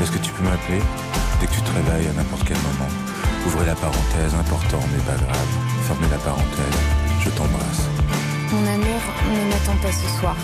[0.00, 0.80] Est-ce que tu peux m'appeler?
[1.40, 2.90] Dès que tu te réveilles à n'importe quel moment.
[3.46, 5.50] Ouvrez la parenthèse, important mais pas grave.
[5.86, 6.78] Fermez la parenthèse.
[7.20, 7.84] Je t'embrasse.
[8.52, 10.36] Mon amour, ne m'attends pas ce soir.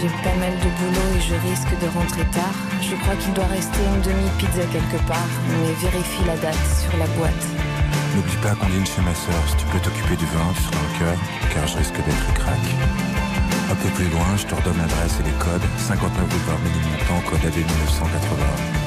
[0.00, 2.54] J'ai pas mal de boulot et je risque de rentrer tard.
[2.80, 7.06] Je crois qu'il doit rester une demi-pizza quelque part, mais vérifie la date sur la
[7.18, 7.44] boîte.
[8.14, 9.42] N'oublie pas qu'on dîne chez ma sœur.
[9.50, 11.18] Si tu peux t'occuper du vin, tu seras un cœur,
[11.50, 12.62] car je risque d'être crack.
[13.72, 15.66] Un peu plus loin, je te redonne l'adresse et les codes.
[15.90, 18.86] 59 boulevard Ménilmontant, code AD 1980.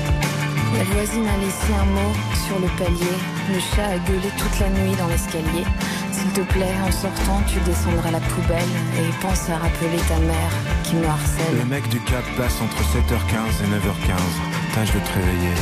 [0.79, 2.13] La voisine a laissé un mot
[2.47, 3.15] sur le palier.
[3.51, 5.67] Le chat a gueulé toute la nuit dans l'escalier.
[6.15, 10.55] S'il te plaît, en sortant, tu descendras la poubelle et pense à rappeler ta mère
[10.91, 14.75] qui me Le mec du cap passe entre 7h15 et 9h15.
[14.75, 15.55] Tâche de te réveiller.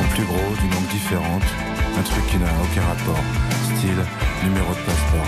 [0.00, 1.44] En plus gros, d'une langue différente.
[1.96, 3.22] Un truc qui n'a aucun rapport.
[3.64, 4.02] Style,
[4.42, 5.26] numéro de passeport.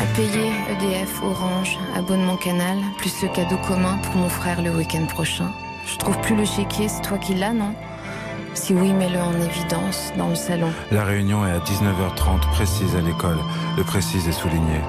[0.00, 5.04] À payer EDF, Orange, abonnement canal, plus le cadeau commun pour mon frère le week-end
[5.06, 5.52] prochain.
[5.86, 7.74] Je trouve plus le chéquier, c'est toi qui l'as, non?
[8.54, 10.72] Si oui, mets-le en évidence dans le salon.
[10.90, 13.38] La réunion est à 19h30, précise à l'école.
[13.76, 14.80] Le précise est souligné.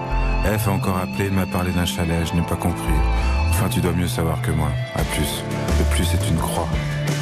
[0.43, 2.97] F a encore appelé, il m'a parlé d'un chalet, je n'ai pas compris.
[3.49, 4.69] Enfin, tu dois mieux savoir que moi.
[4.95, 5.43] À plus.
[5.77, 6.67] Le plus est une croix.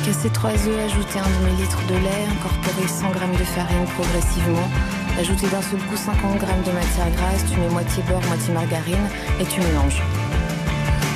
[0.06, 4.70] Casser trois œufs, ajouter un demi-litre de lait, incorporer 100 g de farine progressivement,
[5.20, 9.08] ajouter d'un seul coup 50 g de matière grasse, tu mets moitié beurre, moitié margarine
[9.40, 10.02] et tu mélanges.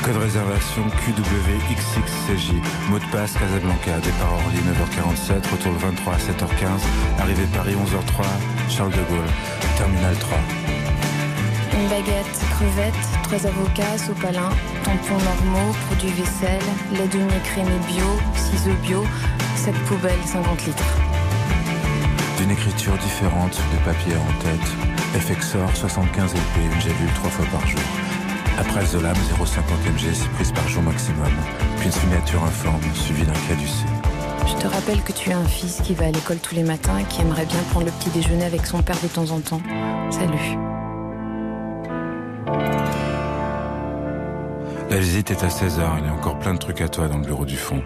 [0.04, 2.51] Code réservation QWXXCJ.
[2.89, 3.95] Mot de passe Casablanca.
[4.04, 5.49] Départ Orly 9h47.
[5.49, 7.22] Retour le 23 à 7h15.
[7.22, 8.26] Arrivée Paris 11h03.
[8.70, 9.32] Charles de Gaulle.
[9.78, 10.38] Terminal 3.
[11.76, 12.94] Une baguette, crevettes,
[13.24, 14.50] trois avocats, sopalin,
[14.84, 16.62] tampons normaux, produits vaisselle,
[16.92, 18.06] lait demi-écrémé bio,
[18.36, 19.04] ciseaux bio,
[19.56, 20.98] sac poubelle 50 litres.
[22.38, 24.70] D'une écriture différente sur des papiers en tête.
[25.20, 26.74] FXOR 75 LP.
[26.74, 27.82] Une gélule trois fois par jour.
[28.60, 31.32] Après le Zolam 0,50 mg, 6 prises par jour maximum.
[31.78, 33.86] Puis une signature informe suivie d'un caducé.
[34.46, 36.98] Je te rappelle que tu as un fils qui va à l'école tous les matins
[36.98, 39.62] et qui aimerait bien prendre le petit déjeuner avec son père de temps en temps.
[40.12, 40.73] Salut.
[44.94, 47.18] La visite est à 16h, il y a encore plein de trucs à toi dans
[47.18, 47.82] le bureau du fond.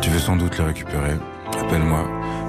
[0.00, 1.14] Tu veux sans doute les récupérer.
[1.60, 2.04] Appelle-moi.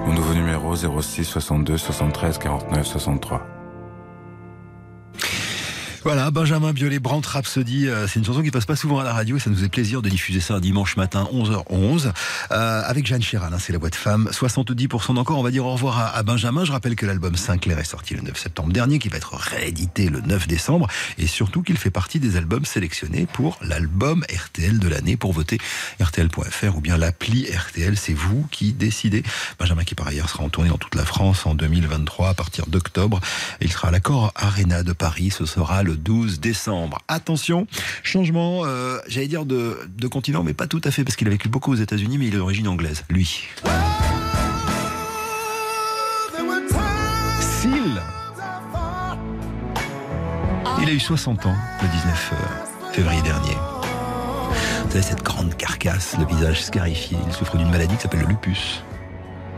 [0.05, 3.59] Mon nouveau numéro 06 62 73 49 63.
[6.04, 9.12] Voilà, Benjamin Biolay, Brandt Rhapsody, euh, c'est une chanson qui passe pas souvent à la
[9.12, 12.14] radio et ça nous fait plaisir de diffuser ça un dimanche matin, 11h11,
[12.52, 14.30] euh, avec Jeanne Chéral, hein, c'est la boîte femme.
[14.32, 16.64] 70% d'encore, on va dire au revoir à, à Benjamin.
[16.64, 20.08] Je rappelle que l'album Sinclair est sorti le 9 septembre dernier, qui va être réédité
[20.08, 20.88] le 9 décembre,
[21.18, 25.18] et surtout qu'il fait partie des albums sélectionnés pour l'album RTL de l'année.
[25.18, 25.58] Pour voter,
[26.00, 29.22] RTL.fr ou bien l'appli RTL, c'est vous qui décidez.
[29.60, 32.68] Benjamin qui par ailleurs sera en tournée dans toute la France en 2023 à partir
[32.68, 33.20] d'octobre.
[33.60, 37.00] Il sera à l'accord Arena de Paris, ce sera le 12 décembre.
[37.08, 37.68] Attention,
[38.04, 39.78] changement, euh, j'allais dire de,
[40.10, 42.36] continent, mais pas tout à fait, parce qu'il a vécu beaucoup aux États-Unis, mais il
[42.36, 43.48] est d'origine anglaise, lui.
[47.42, 48.02] Seal
[50.82, 53.56] Il a eu 60 ans le 19 euh, février dernier.
[54.86, 58.28] Vous savez, cette grande carcasse, le visage scarifié, il souffre d'une maladie qui s'appelle le
[58.28, 58.84] lupus.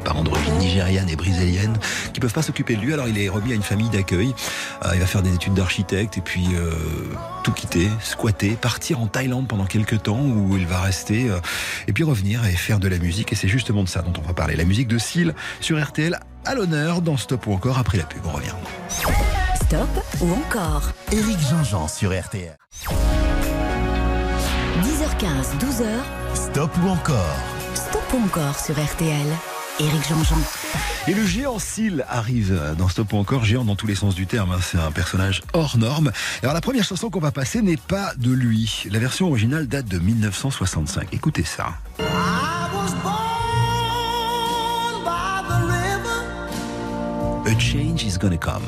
[0.03, 1.77] Parents d'origine nigériane et brésilienne
[2.13, 4.33] qui peuvent pas s'occuper de lui, alors il est remis à une famille d'accueil.
[4.85, 6.71] Euh, il va faire des études d'architecte et puis euh,
[7.43, 11.39] tout quitter, squatter, partir en Thaïlande pendant quelques temps où il va rester euh,
[11.87, 13.31] et puis revenir et faire de la musique.
[13.31, 14.55] Et c'est justement de ça dont on va parler.
[14.55, 18.21] La musique de Seal sur RTL à l'honneur dans Stop ou encore après la pub.
[18.25, 18.55] On revient.
[19.55, 19.89] Stop
[20.21, 22.57] ou encore Éric Jean-Jean sur RTL.
[24.81, 25.85] 10h15, 12h,
[26.33, 27.37] Stop ou encore
[27.75, 29.27] Stop ou encore sur RTL.
[29.81, 30.37] Éric Jean-Jean.
[31.07, 34.27] Et le géant Seal arrive dans Stop ou encore, géant dans tous les sens du
[34.27, 34.59] terme, hein.
[34.61, 36.11] c'est un personnage hors norme.
[36.43, 38.83] Alors la première chanson qu'on va passer n'est pas de lui.
[38.91, 41.07] La version originale date de 1965.
[41.13, 41.69] Écoutez ça.
[47.43, 48.61] A change is gonna come.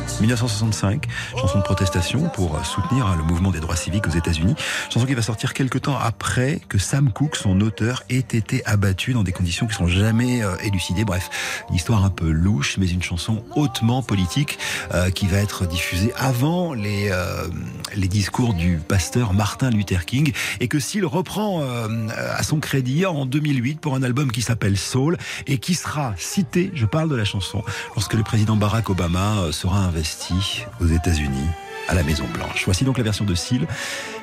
[0.00, 0.50] In a little tent.
[0.50, 4.54] 1965, chanson de protestation pour soutenir le mouvement des droits civiques aux États-Unis.
[4.92, 9.12] Chanson qui va sortir quelques temps après que Sam Cooke, son auteur, ait été abattu
[9.12, 11.04] dans des conditions qui sont jamais euh, élucidées.
[11.04, 11.30] Bref,
[11.68, 14.58] une histoire un peu louche, mais une chanson hautement politique
[14.94, 17.48] euh, qui va être diffusée avant les euh,
[17.94, 23.06] les discours du pasteur Martin Luther King et que s'il reprend euh, à son crédit
[23.06, 27.16] en 2008 pour un album qui s'appelle Soul et qui sera cité, je parle de
[27.16, 27.62] la chanson,
[27.94, 31.48] lorsque le président Barack Obama euh, sera investi aux États-Unis
[31.88, 32.62] à la Maison Blanche.
[32.64, 33.66] Voici donc la version de Seal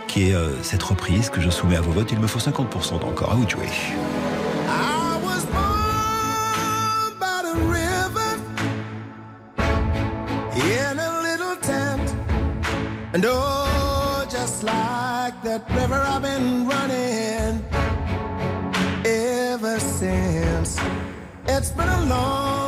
[0.07, 2.09] qui est euh, cette reprise que je soumets à vos votes.
[2.11, 3.32] Il me faut 50% d'encore.
[3.32, 3.68] À vous de jouer.
[13.13, 17.65] And oh, just like that river, I've been running
[19.03, 20.78] ever since.
[21.47, 22.66] It's been a long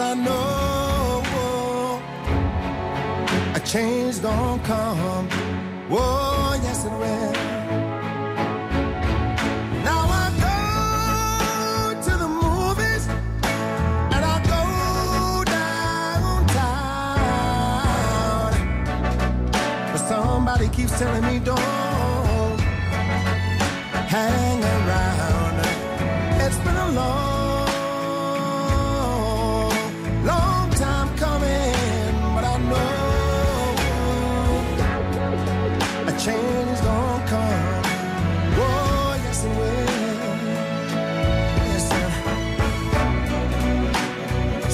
[0.00, 1.22] but I know
[3.54, 5.28] a change gonna come.
[5.90, 7.32] Whoa, yes it will.
[9.88, 10.56] Now I go
[12.06, 13.04] to the movies
[14.14, 14.62] and I go
[15.58, 16.70] downtown.
[19.92, 22.60] But somebody keeps telling me don't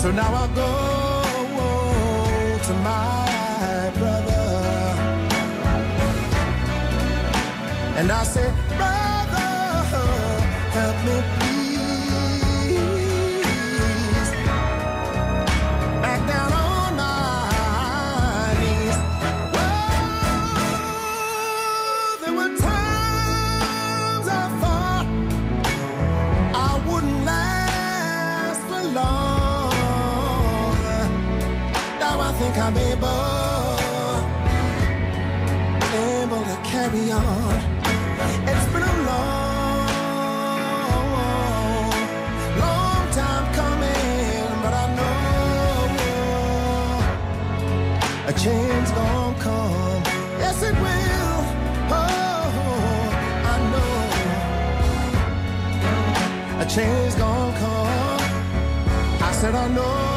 [0.07, 0.71] So now I go
[2.67, 4.47] to my brother,
[7.99, 8.49] and I say,
[36.97, 37.55] carry on.
[38.49, 39.89] It's been a long,
[42.59, 45.11] long time coming, but I know
[48.27, 50.03] a change gonna come.
[50.39, 51.45] Yes, it will.
[51.91, 53.11] Oh,
[53.53, 53.95] I know
[56.61, 58.21] a change gonna come.
[59.23, 60.16] I said I know.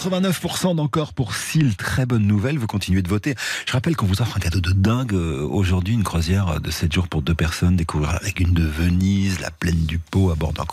[0.00, 3.34] 89% d'encore pour Seal, très bonne nouvelle, vous continuez de voter.
[3.66, 6.90] Je rappelle qu'on vous offre un cadeau de dingue euh, aujourd'hui, une croisière de 7
[6.90, 10.54] jours pour deux personnes, découvrir la lagune de Venise, la plaine du Pau à bord
[10.54, 10.64] d'un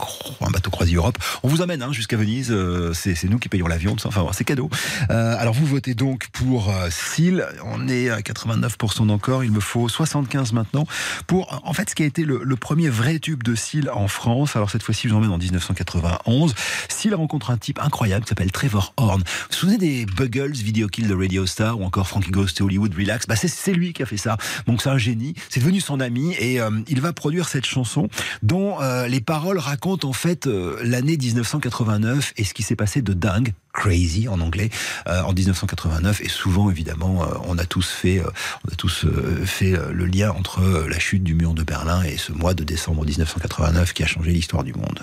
[0.49, 1.17] bateau croisier Europe.
[1.43, 4.69] On vous amène hein, jusqu'à Venise, euh, c'est nous qui payons l'avion, enfin c'est cadeau.
[5.09, 9.59] Euh, alors vous votez donc pour euh, Seal, on est à 89% d'encore, il me
[9.59, 10.87] faut 75 maintenant
[11.25, 14.55] pour en fait ce qui a été le, premier vrai tube de Seal en France.
[14.55, 16.55] Alors cette fois-ci je vous emmène en 1991.
[16.87, 20.87] Seal rencontre un type incroyable qui s'appelle Trevor Horn Vous vous souvenez des Buggles, Video
[20.87, 23.27] Kill de Radio Star ou encore Frankie Goes to Hollywood, Relax?
[23.27, 24.37] Bah, c'est, lui qui a fait ça.
[24.65, 25.33] Donc c'est un génie.
[25.49, 28.09] C'est devenu son ami et euh, il va produire cette chanson
[28.43, 33.01] dont euh, les paroles racontent en fait euh, l'année 1989 et ce qui s'est passé
[33.01, 34.71] de dingue crazy en anglais
[35.05, 38.23] en 1989 et souvent évidemment on a tous fait
[38.65, 39.05] on a tous
[39.45, 43.05] fait le lien entre la chute du mur de Berlin et ce mois de décembre
[43.05, 44.99] 1989 qui a changé l'histoire du monde.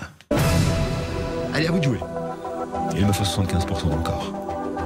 [1.55, 1.99] Allez à vous de jouer.
[2.97, 4.33] Il me faut 75% d'encore.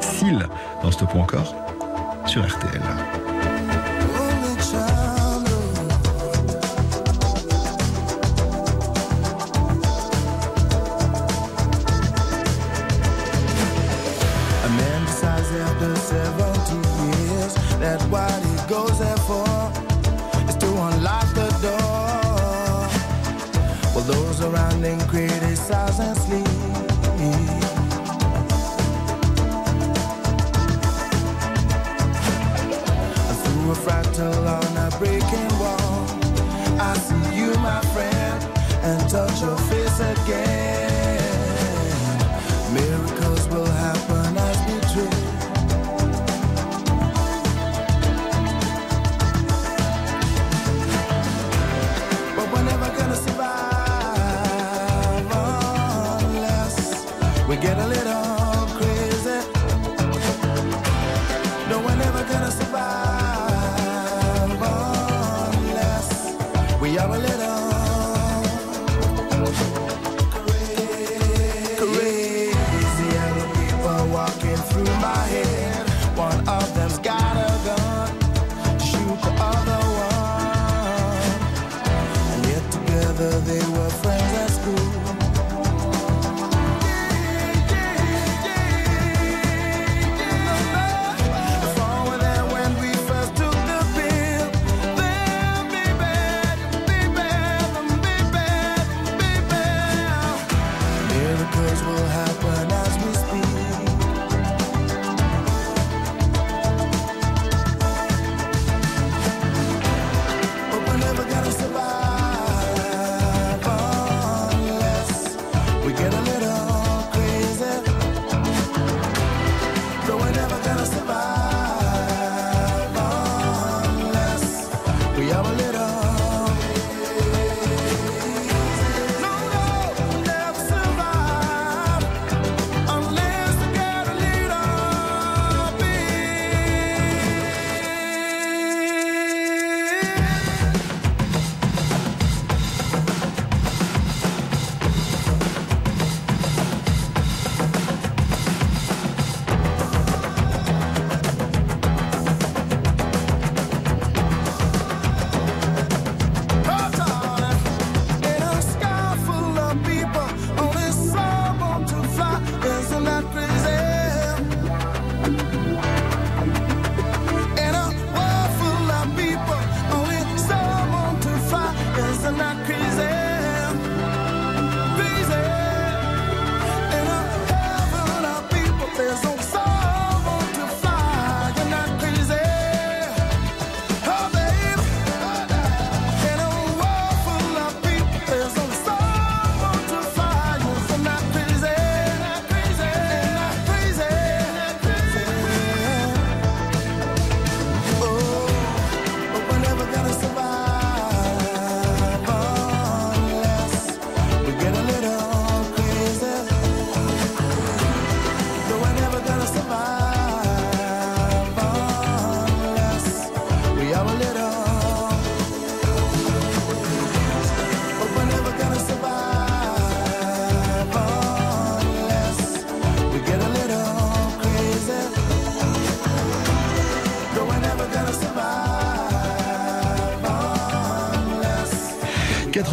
[0.01, 0.47] S'il
[0.83, 1.55] dans Stop ou encore
[2.27, 2.83] sur RTL.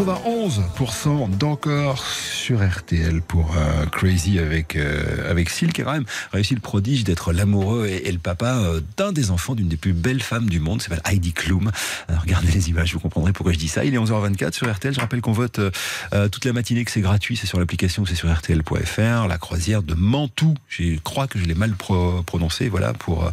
[0.06, 2.04] 91% d'encore
[2.46, 5.98] sur RTL pour euh, Crazy avec euh, avec Seal qui a
[6.32, 9.94] réussi le prodige d'être l'amoureux et, le papa euh, d'un des enfants d'une des plus
[9.94, 11.72] belles femmes du monde, s'appelle Heidi Klum.
[12.08, 13.84] Alors, regardez les images, vous comprendrez pourquoi je dis ça.
[13.84, 14.94] Il est 11h24 sur RTL.
[14.94, 15.72] Je rappelle qu'on vote euh,
[16.14, 19.28] euh, toute la matinée, que c'est gratuit, c'est sur l'application, c'est sur RTL.fr.
[19.28, 20.54] La croisière de Mantoue.
[20.68, 22.70] Je crois que je l'ai mal pro- prononcé.
[22.70, 23.32] Voilà pour euh,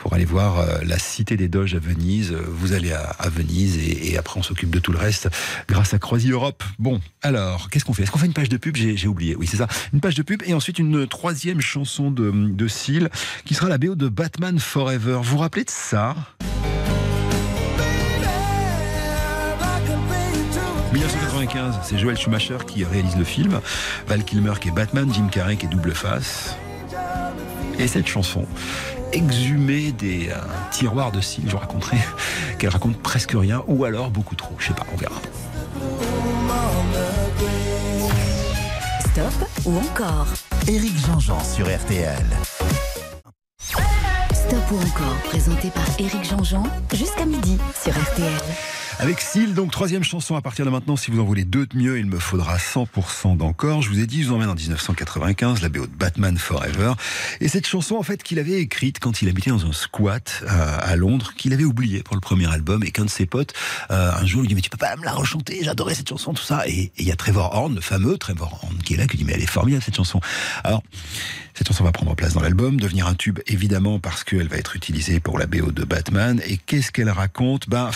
[0.00, 2.32] pour aller voir euh, la cité des Doges à Venise.
[2.32, 5.28] Euh, Vous allez à, Venise et, après on s'occupe de tout le reste
[5.68, 6.64] grâce à Croisi Europe.
[6.78, 8.04] Bon, alors qu'est-ce qu'on fait?
[8.04, 9.34] Est-ce qu'on fait une page de de pub, j'ai oublié.
[9.36, 9.66] Oui, c'est ça.
[9.92, 13.10] Une page de pub et ensuite une troisième chanson de, de Seal
[13.44, 15.18] qui sera la BO de Batman Forever.
[15.22, 16.14] Vous vous rappelez de ça?
[20.92, 23.60] 1995, c'est Joel Schumacher qui réalise le film,
[24.06, 26.56] Val Kilmer qui est Batman, Jim Carrey qui est double face.
[27.80, 28.46] Et cette chanson,
[29.12, 30.36] exhumée des euh,
[30.70, 31.96] tiroirs de Seal, je vous raconterai
[32.60, 35.20] qu'elle raconte presque rien, ou alors beaucoup trop, je sais pas, on verra.
[39.14, 40.26] Stop ou encore
[40.66, 42.26] Éric Jean-Jean sur RTL.
[44.32, 48.42] Stop ou encore, présenté par Éric Jean-Jean, jusqu'à midi sur RTL.
[49.00, 50.96] Avec Seal, donc troisième chanson à partir de maintenant.
[50.96, 53.82] Si vous en voulez deux de mieux, il me faudra 100% d'encore.
[53.82, 56.92] Je vous ai dit, je vous emmène en 1995, la BO de Batman Forever.
[57.40, 60.76] Et cette chanson, en fait, qu'il avait écrite quand il habitait dans un squat euh,
[60.80, 63.52] à Londres, qu'il avait oublié pour le premier album, et qu'un de ses potes,
[63.90, 66.32] euh, un jour, lui dit, mais tu peux pas me la rechanter, j'adorais cette chanson,
[66.32, 66.66] tout ça.
[66.68, 69.24] Et il y a Trevor Horn, le fameux Trevor Horn, qui est là, qui dit,
[69.24, 70.20] mais elle est formidable, cette chanson.
[70.62, 70.82] Alors,
[71.56, 74.74] cette chanson va prendre place dans l'album, devenir un tube évidemment parce qu'elle va être
[74.74, 76.42] utilisée pour la BO de Batman.
[76.48, 77.68] Et qu'est-ce qu'elle raconte?
[77.68, 77.90] Ben,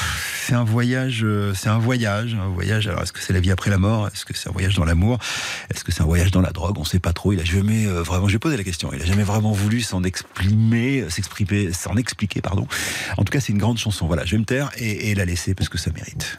[0.46, 2.86] c'est un voyage, euh, c'est un voyage, un voyage.
[2.89, 4.09] Alors, est-ce que c'est la vie après la mort?
[4.09, 5.18] Est-ce que c'est un voyage dans l'amour?
[5.70, 6.78] Est-ce que c'est un voyage dans la drogue?
[6.78, 7.32] On sait pas trop.
[7.32, 8.26] Il a jamais euh, vraiment.
[8.41, 8.91] Posé la question.
[8.93, 12.68] Il a jamais vraiment voulu s'en exprimer, s'exprimer, s'en expliquer, pardon.
[13.16, 14.07] En tout cas, c'est une grande chanson.
[14.07, 16.39] Voilà, je vais me taire et la laisser parce que ça mérite.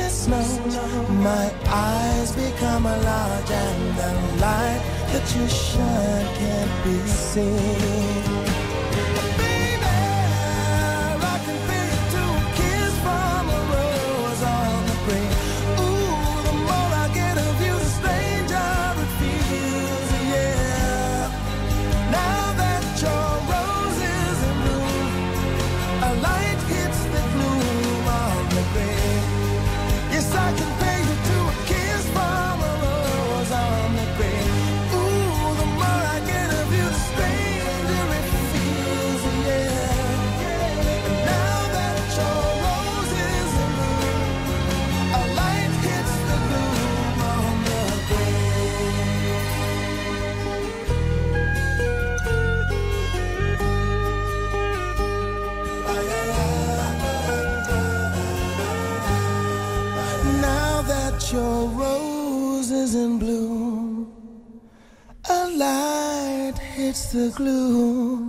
[0.21, 8.50] it snows, my eyes become large and the light that you shine can't be seen?
[67.11, 68.19] The glue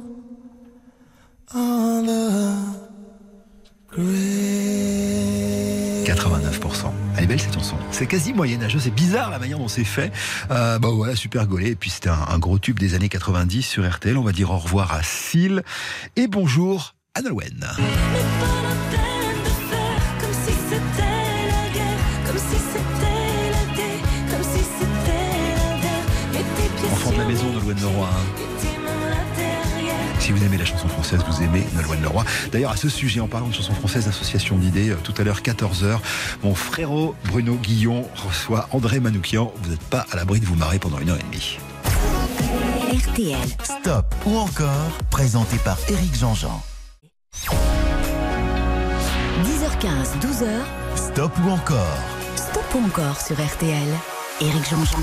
[1.55, 2.57] on the
[3.91, 4.07] grave.
[6.07, 6.91] 89%.
[7.17, 7.77] Elle est belle cette chanson.
[7.91, 10.11] C'est quasi moyenâgeux, c'est bizarre la manière dont c'est fait.
[10.51, 11.71] Euh, bah ouais, super gaulé.
[11.71, 14.17] Et puis c'était un, un gros tube des années 90 sur RTL.
[14.17, 15.63] On va dire au revoir à Syl
[16.17, 17.67] et bonjour à Nolwenn.
[26.93, 28.07] Enfant de la maison, Nolwenn Leroy.
[28.07, 28.52] hein.
[30.23, 32.25] Si vous aimez la chanson française, vous aimez Nolwenn Leroy.
[32.53, 35.41] D'ailleurs, à ce sujet, en parlant de chanson française, association d'idées, euh, tout à l'heure,
[35.41, 35.99] 14h,
[36.45, 39.53] mon frérot Bruno Guillon reçoit André Manoukian.
[39.61, 41.59] Vous n'êtes pas à l'abri de vous marrer pendant une heure et demie.
[42.93, 43.37] RTL.
[43.65, 46.63] Stop ou encore, présenté par Éric Jean-Jean.
[49.43, 50.47] 10h15, 12h.
[50.95, 51.99] Stop ou encore?
[52.37, 53.89] Stop ou encore sur RTL.
[54.41, 55.03] Éric Jean-Jean.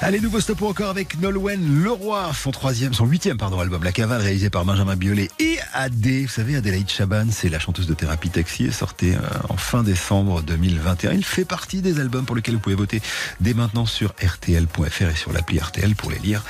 [0.00, 4.20] Allez, nouveau stop encore avec Nolwenn Leroy, son troisième, son huitième, pardon, album La Cavale,
[4.20, 6.22] réalisé par Benjamin Biolay et Adé.
[6.22, 9.82] Vous savez, Adélaïde Chaban, c'est la chanteuse de thérapie taxi, est sortie euh, en fin
[9.82, 11.12] décembre 2021.
[11.12, 13.00] Il fait partie des albums pour lesquels vous pouvez voter
[13.40, 16.44] dès maintenant sur RTL.fr et sur l'appli RTL pour les lire.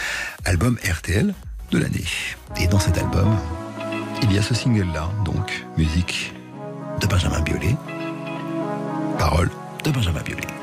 [0.45, 1.35] Album RTL
[1.71, 2.05] de l'année.
[2.61, 3.37] Et dans cet album,
[4.23, 6.33] il y a ce single-là, donc, musique
[7.01, 7.77] de Benjamin Biolay,
[9.19, 9.51] paroles
[9.85, 10.54] de Benjamin Biolay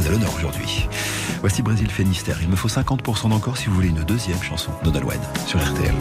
[0.00, 0.86] très à l'honneur aujourd'hui.
[1.40, 2.36] Voici Brésil Finistère.
[2.42, 5.94] Il me faut 50% d'encore si vous voulez une deuxième chanson Nolwenn sur RTL.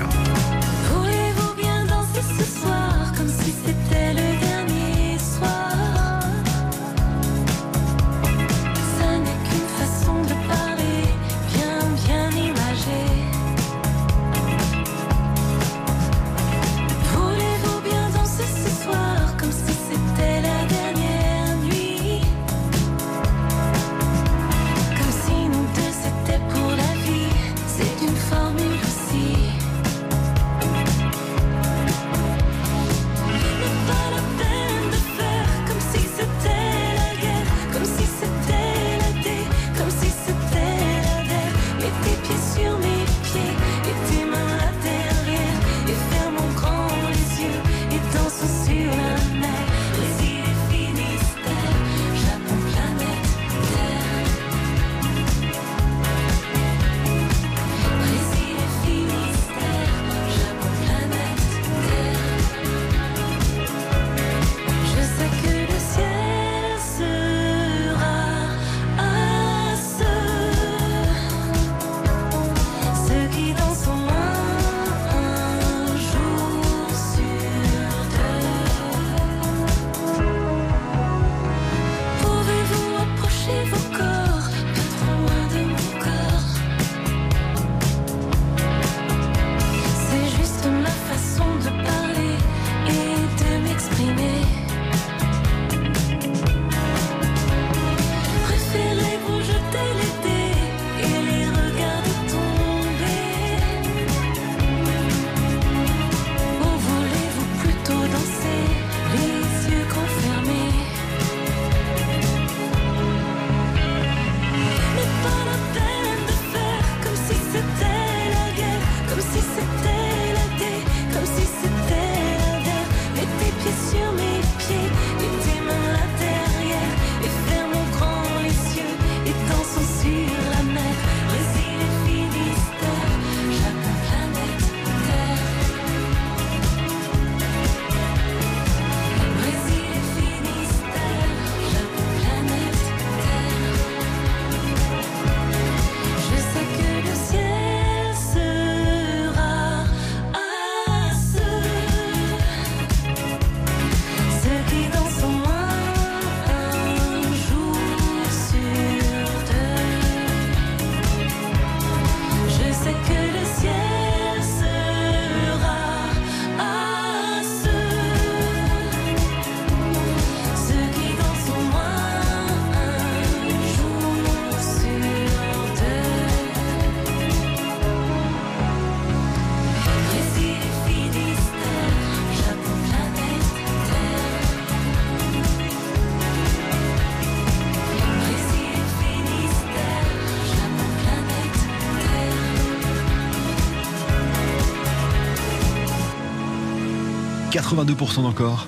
[197.75, 198.67] 82% d'encore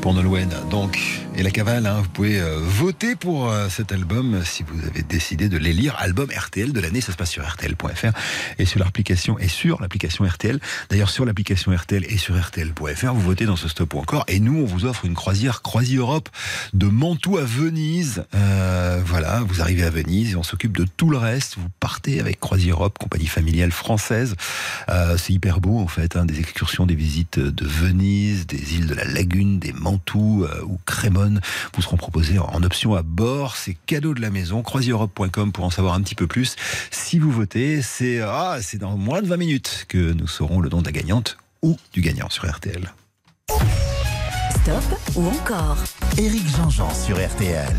[0.00, 0.50] pour Nolwenn.
[0.70, 0.98] Donc,
[1.38, 1.86] et la cavale.
[1.86, 2.00] hein.
[2.02, 5.72] Vous pouvez euh, voter pour euh, cet album euh, si vous avez décidé de les
[5.72, 5.94] lire.
[5.98, 8.10] Album RTL de l'année, ça se passe sur RTL.fr
[8.58, 10.58] et sur l'application et sur l'application RTL.
[10.90, 14.24] D'ailleurs, sur l'application RTL et sur RTL.fr, vous votez dans ce stop ou encore.
[14.26, 16.28] Et nous, on vous offre une croisière Croisi Europe
[16.74, 18.24] de Mantoue à Venise.
[18.34, 21.54] Euh, voilà, vous arrivez à Venise et on s'occupe de tout le reste.
[21.56, 24.34] Vous partez avec Croisi Europe, compagnie familiale française.
[25.16, 28.94] C'est hyper beau en fait, hein, des excursions, des visites de Venise, des îles de
[28.94, 31.27] la Lagune, des Mantoue ou Crémone
[31.74, 33.56] vous seront proposés en, en option à bord.
[33.56, 34.62] C'est cadeau de la maison.
[34.62, 36.56] Croisieurope.com pour en savoir un petit peu plus.
[36.90, 40.68] Si vous votez, c'est ah, c'est dans moins de 20 minutes que nous saurons le
[40.68, 42.92] nom de la gagnante ou du gagnant sur RTL.
[44.50, 44.84] Stop
[45.16, 45.78] ou encore
[46.16, 47.76] Éric Jean-Jean sur RTL.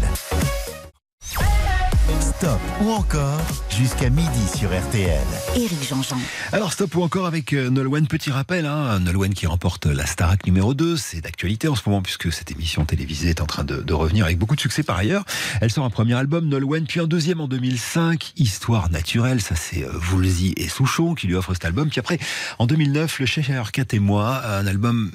[2.19, 3.39] Stop ou encore
[3.69, 5.25] jusqu'à midi sur RTL.
[5.55, 6.17] Éric Jean-Jean.
[6.51, 10.45] Alors stop ou encore avec euh, Nolwenn, petit rappel, hein, Nolwenn qui remporte la Starac
[10.45, 13.81] numéro 2, c'est d'actualité en ce moment puisque cette émission télévisée est en train de,
[13.81, 15.23] de revenir avec beaucoup de succès par ailleurs.
[15.61, 19.83] Elle sort un premier album, Nolwenn, puis un deuxième en 2005, Histoire naturelle, ça c'est
[19.83, 22.19] euh, Woolsey et Souchon qui lui offrent cet album, puis après
[22.57, 25.11] en 2009, Le Cheshire Cat et moi, un album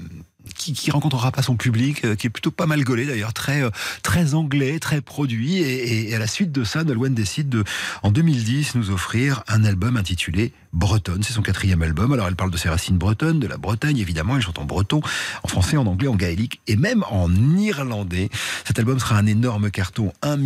[0.55, 3.63] qui, qui rencontrera pas son public, euh, qui est plutôt pas mal gaulé d'ailleurs, très
[3.63, 3.71] euh,
[4.03, 5.59] très anglais, très produit.
[5.59, 7.65] Et, à la suite de ça, Nolwenn décide de,
[8.03, 11.23] en 2010, nous offrir un album intitulé Bretonne.
[11.23, 12.13] C'est son quatrième album.
[12.13, 14.37] Alors elle parle de ses racines bretonnes, de la Bretagne évidemment.
[14.37, 15.01] Elle chante en breton,
[15.43, 18.29] en français, en anglais, en gaélique et même en irlandais.
[18.65, 20.37] Cet album sera un énorme carton, 1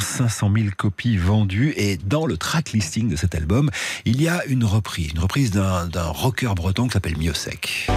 [0.00, 1.74] 500 000 copies vendues.
[1.76, 3.70] Et dans le track listing de cet album,
[4.04, 7.88] il y a une reprise, une reprise d'un rocker breton qui s'appelle Miosek.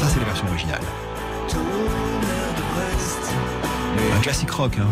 [0.00, 0.80] Ça, c'est les versions originales.
[4.16, 4.86] Un classique rock, hein.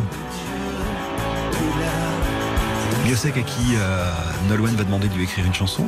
[3.06, 4.10] Miosek à qui euh,
[4.50, 5.86] Nolwenn va demander de lui écrire une chanson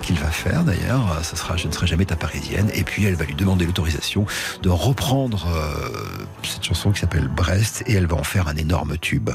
[0.00, 3.16] qu'il va faire d'ailleurs, ça sera Je ne serai jamais ta parisienne, et puis elle
[3.16, 4.24] va lui demander l'autorisation
[4.62, 8.96] de reprendre euh, cette chanson qui s'appelle Brest, et elle va en faire un énorme
[8.96, 9.28] tube.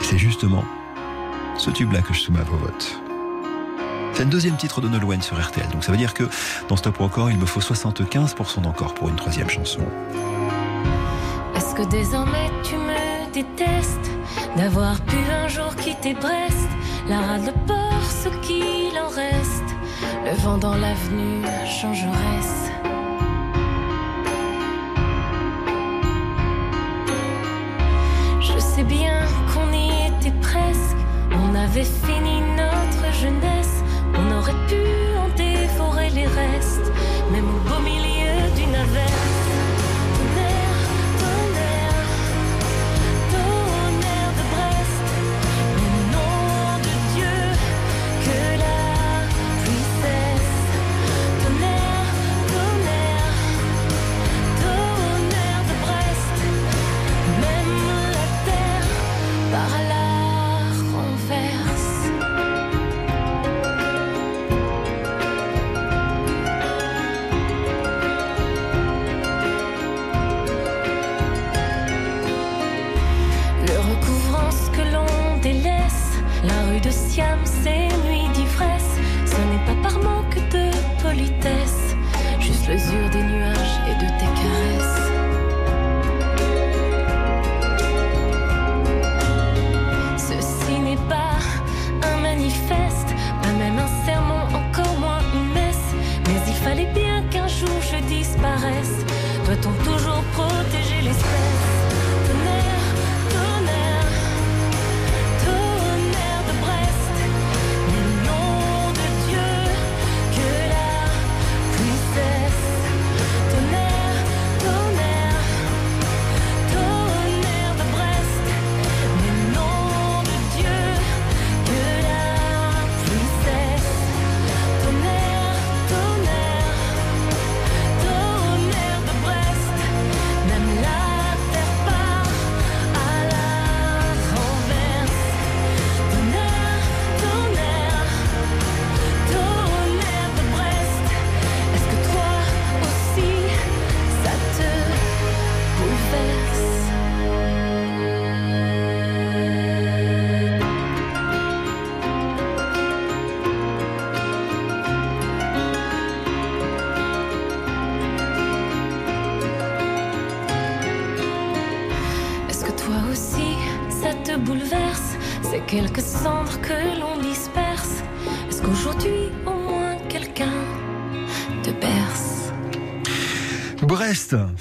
[0.00, 0.64] C'est justement
[1.58, 3.07] ce tube-là que je soumets à vos votes.
[4.14, 6.24] C'est le deuxième titre de Nolwenn sur RTL, donc ça veut dire que
[6.68, 9.80] dans Stop ou encore, il me faut 75% d'encore pour une troisième chanson.
[11.54, 14.10] Est-ce que désormais tu me détestes
[14.56, 16.68] d'avoir pu un jour quitter Brest,
[17.08, 19.70] la rade, le port, ce qu'il en reste,
[20.24, 22.70] le vent dans l'avenue changeresse.
[28.40, 29.20] Je sais bien
[29.52, 30.96] qu'on y était presque,
[31.32, 33.77] on avait fini notre jeunesse,
[37.30, 37.57] même
[82.68, 85.07] l'usure des nuages et de tes caresses.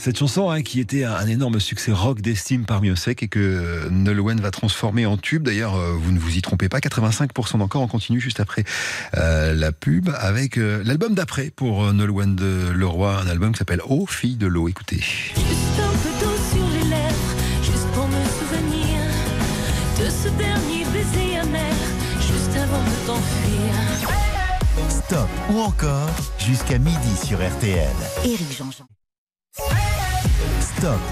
[0.08, 4.40] Cette chanson hein, qui était un énorme succès rock d'estime parmi sec et que Nolwenn
[4.40, 5.44] va transformer en tube.
[5.44, 7.82] D'ailleurs, euh, vous ne vous y trompez pas, 85% d'encore.
[7.82, 8.64] On continue juste après
[9.18, 13.58] euh, la pub avec euh, l'album d'après pour euh, Nolwenn de Leroy, un album qui
[13.58, 14.70] s'appelle Oh, fille de l'eau.
[14.70, 15.02] Écoutez.
[15.02, 15.36] Juste
[15.78, 19.02] un peu d'eau sur les lèvres, juste pour me souvenir
[20.00, 21.76] de ce dernier baiser amer,
[22.22, 23.74] juste avant de t'enfuir.
[24.88, 27.90] Stop ou encore jusqu'à midi sur RTL.
[28.24, 28.86] Éric Jean-Jean.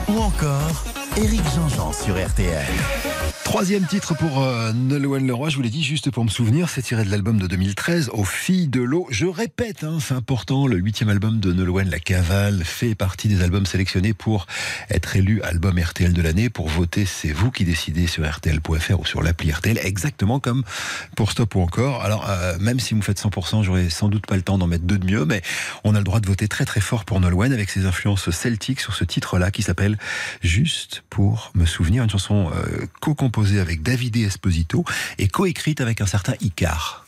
[0.09, 0.83] Ou encore
[1.17, 3.14] Éric Jean-Jean sur RTL.
[3.55, 6.81] Troisième titre pour euh, Nolwenn Leroy, je vous l'ai dit juste pour me souvenir, c'est
[6.81, 9.07] tiré de l'album de 2013, Aux filles de l'eau.
[9.11, 13.41] Je répète, hein, c'est important, le huitième album de Nolwenn La Cavale fait partie des
[13.41, 14.45] albums sélectionnés pour
[14.89, 16.49] être élu album RTL de l'année.
[16.49, 20.65] Pour voter, c'est vous qui décidez sur RTL.fr ou sur l'appli RTL, exactement comme
[21.15, 22.03] pour Stop ou encore.
[22.03, 24.83] Alors, euh, même si vous faites 100%, j'aurai sans doute pas le temps d'en mettre
[24.83, 25.41] deux de mieux, mais
[25.85, 28.81] on a le droit de voter très très fort pour Nolwenn avec ses influences celtiques
[28.81, 29.97] sur ce titre-là qui s'appelle
[30.41, 34.83] Juste pour me souvenir, une chanson euh, co-composée avec Davide Esposito
[35.17, 37.05] et coécrite avec un certain Icar.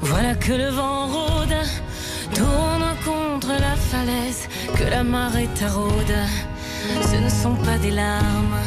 [0.00, 1.56] Voilà que le vent rôde,
[2.34, 4.48] tourne contre la falaise,
[4.78, 6.16] que la marée taraude.
[7.10, 8.60] Ce ne sont pas des larmes,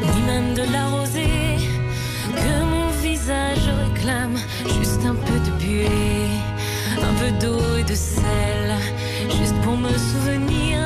[0.00, 1.58] ni même de la rosée,
[2.34, 4.36] que mon visage réclame,
[4.78, 6.30] juste un peu de buée,
[7.08, 8.68] un peu d'eau et de sel,
[9.38, 10.78] juste pour me souvenir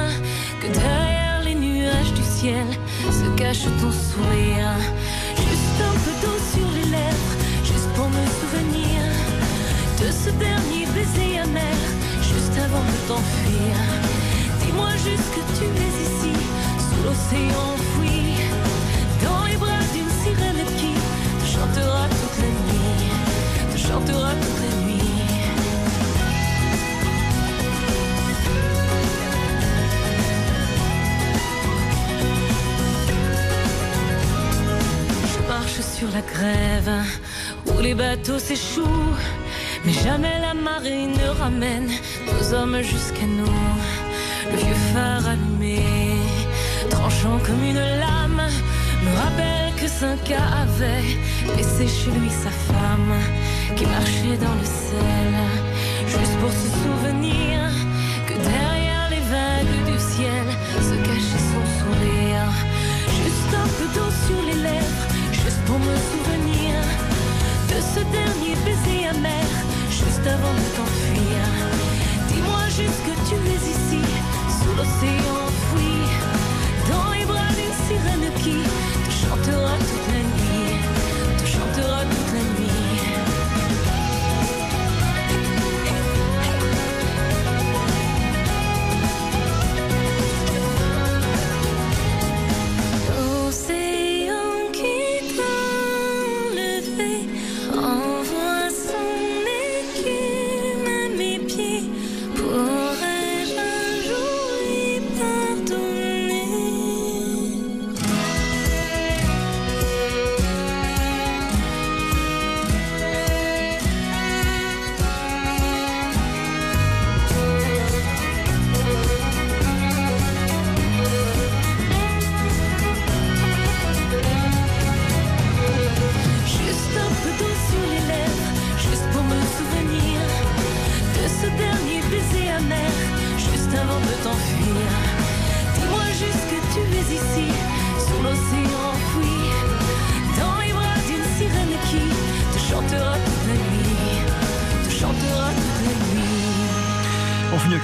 [0.61, 2.67] que derrière les nuages du ciel
[3.19, 4.75] se cache ton sourire.
[5.37, 9.01] Juste un peu d'eau sur les lèvres, juste pour me souvenir
[10.01, 11.79] de ce dernier baiser amer,
[12.23, 14.14] juste avant de t'enfuir.
[15.05, 16.35] Juste que tu es ici,
[16.87, 18.23] sous l'océan enfoui,
[19.23, 20.93] dans les bras d'une sirène qui
[21.41, 22.97] te chantera toute la nuit,
[23.73, 25.13] te chantera toute la nuit.
[35.33, 36.93] Je marche sur la grève
[37.67, 39.17] où les bateaux s'échouent,
[39.85, 41.91] mais jamais la marée ne ramène
[42.27, 43.53] nos hommes jusqu'à nous.
[44.55, 45.83] Le vieux phare allumé,
[46.89, 48.43] tranchant comme une lame,
[49.03, 51.19] me rappelle que Cinq avait
[51.57, 53.15] laissé chez lui sa femme
[53.75, 55.35] qui marchait dans le sel,
[56.07, 57.69] juste pour se souvenir
[58.29, 60.47] que derrière les vagues du ciel
[60.89, 62.47] se cachait son sourire.
[63.11, 66.75] Juste un peu d'eau sur les lèvres, juste pour me souvenir
[67.71, 69.51] de ce dernier baiser amer,
[69.91, 71.43] juste avant de t'enfuir.
[72.29, 74.05] Dis-moi juste que tu es ici,
[74.77, 75.95] l'océan enfoui,
[76.91, 78.63] dans les bras d'une sirène qui
[79.05, 80.81] te chantera toute la nuit,
[81.39, 82.84] te chantera toute la nuit.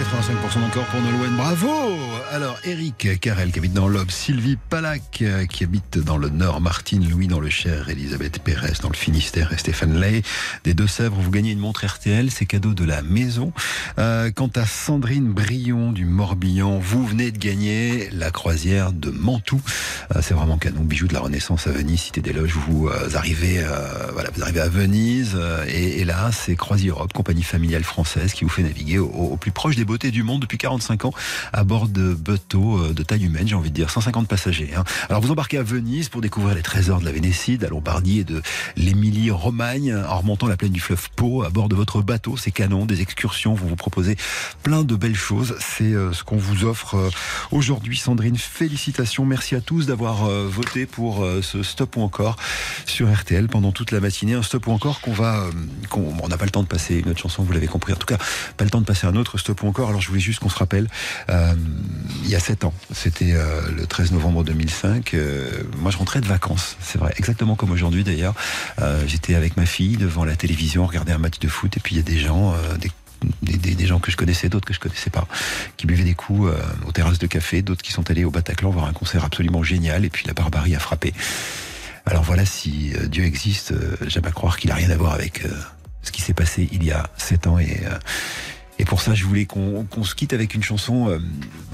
[0.00, 1.36] 85% encore pour Nolwenn.
[1.36, 1.68] Bravo
[2.32, 6.62] Alors, Eric Carrel qui habite dans l'Aube, Sylvie Palac euh, qui habite dans le Nord,
[6.62, 10.22] Martine Louis dans le Cher, Elisabeth Pérez dans le Finistère et Stéphane Lay
[10.64, 11.20] des Deux-Sèvres.
[11.20, 13.52] Vous gagnez une montre RTL, c'est cadeau de la maison.
[13.98, 19.60] Euh, quant à Sandrine Brion du Morbihan, vous venez de gagner la croisière de Mantoue.
[20.16, 22.54] Euh, c'est vraiment canon, bijou de la Renaissance à Venise, Cité des Loges.
[22.54, 23.62] Vous arrivez,
[24.14, 25.36] voilà, vous arrivez à Venise
[25.68, 29.36] et, et là, c'est Croisière Europe, compagnie familiale française qui vous fait naviguer au, au
[29.36, 31.12] plus proche des beautés du monde depuis 45 ans
[31.52, 34.70] à bord de bateaux euh, de taille humaine, j'ai envie de dire, 150 passagers.
[34.76, 34.84] hein.
[35.08, 38.20] Alors vous embarquez à Venise pour découvrir les trésors de la Vénétie, de la Lombardie
[38.20, 38.40] et de
[38.76, 42.36] l'Émilie-Romagne en remontant la plaine du fleuve Pau à bord de votre bateau.
[42.36, 44.16] C'est canon, des excursions, vous vous proposez
[44.62, 45.56] plein de belles choses.
[45.58, 47.10] C'est euh, ce qu'on vous offre euh,
[47.50, 48.36] aujourd'hui, Sandrine.
[48.36, 52.36] Félicitations, merci à tous d'avoir voté pour ce stop ou encore
[52.86, 54.34] sur RTL pendant toute la matinée.
[54.34, 55.46] Un stop ou encore qu'on va,
[55.88, 57.92] qu'on- on n'a pas le temps de passer une autre chanson, vous l'avez compris.
[57.92, 58.18] En tout cas,
[58.56, 59.88] pas le temps de passer un autre stop ou encore.
[59.88, 60.88] Alors je voulais juste qu'on se rappelle,
[61.30, 61.54] euh,
[62.24, 65.14] il y a 7 ans, c'était euh, le 13 novembre 2005.
[65.14, 68.34] euh, moi, je rentrais de vacances, c'est vrai, exactement comme aujourd'hui d'ailleurs.
[69.06, 71.98] J'étais avec ma fille devant la télévision, regarder un match de foot, et puis il
[71.98, 72.54] y a des gens,
[73.42, 75.26] des gens que je connaissais, d'autres que je connaissais pas,
[75.76, 76.50] qui buvaient des coups
[76.86, 80.04] aux terrasses de café, d'autres qui sont allés au Bataclan voir un concert absolument génial,
[80.04, 81.12] et puis la barbarie a frappé.
[82.06, 83.74] Alors voilà, si Dieu existe,
[84.06, 85.42] j'aime à croire qu'il a rien à voir avec
[86.02, 87.58] ce qui s'est passé il y a sept ans.
[87.58, 87.80] Et,
[88.80, 91.18] et pour ça, je voulais qu'on se quitte avec une chanson euh,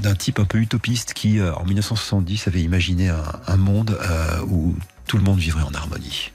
[0.02, 4.40] d'un type un peu utopiste qui, euh, en 1970, avait imaginé un, un monde euh,
[4.48, 4.74] où
[5.06, 6.32] tout le monde vivrait en harmonie.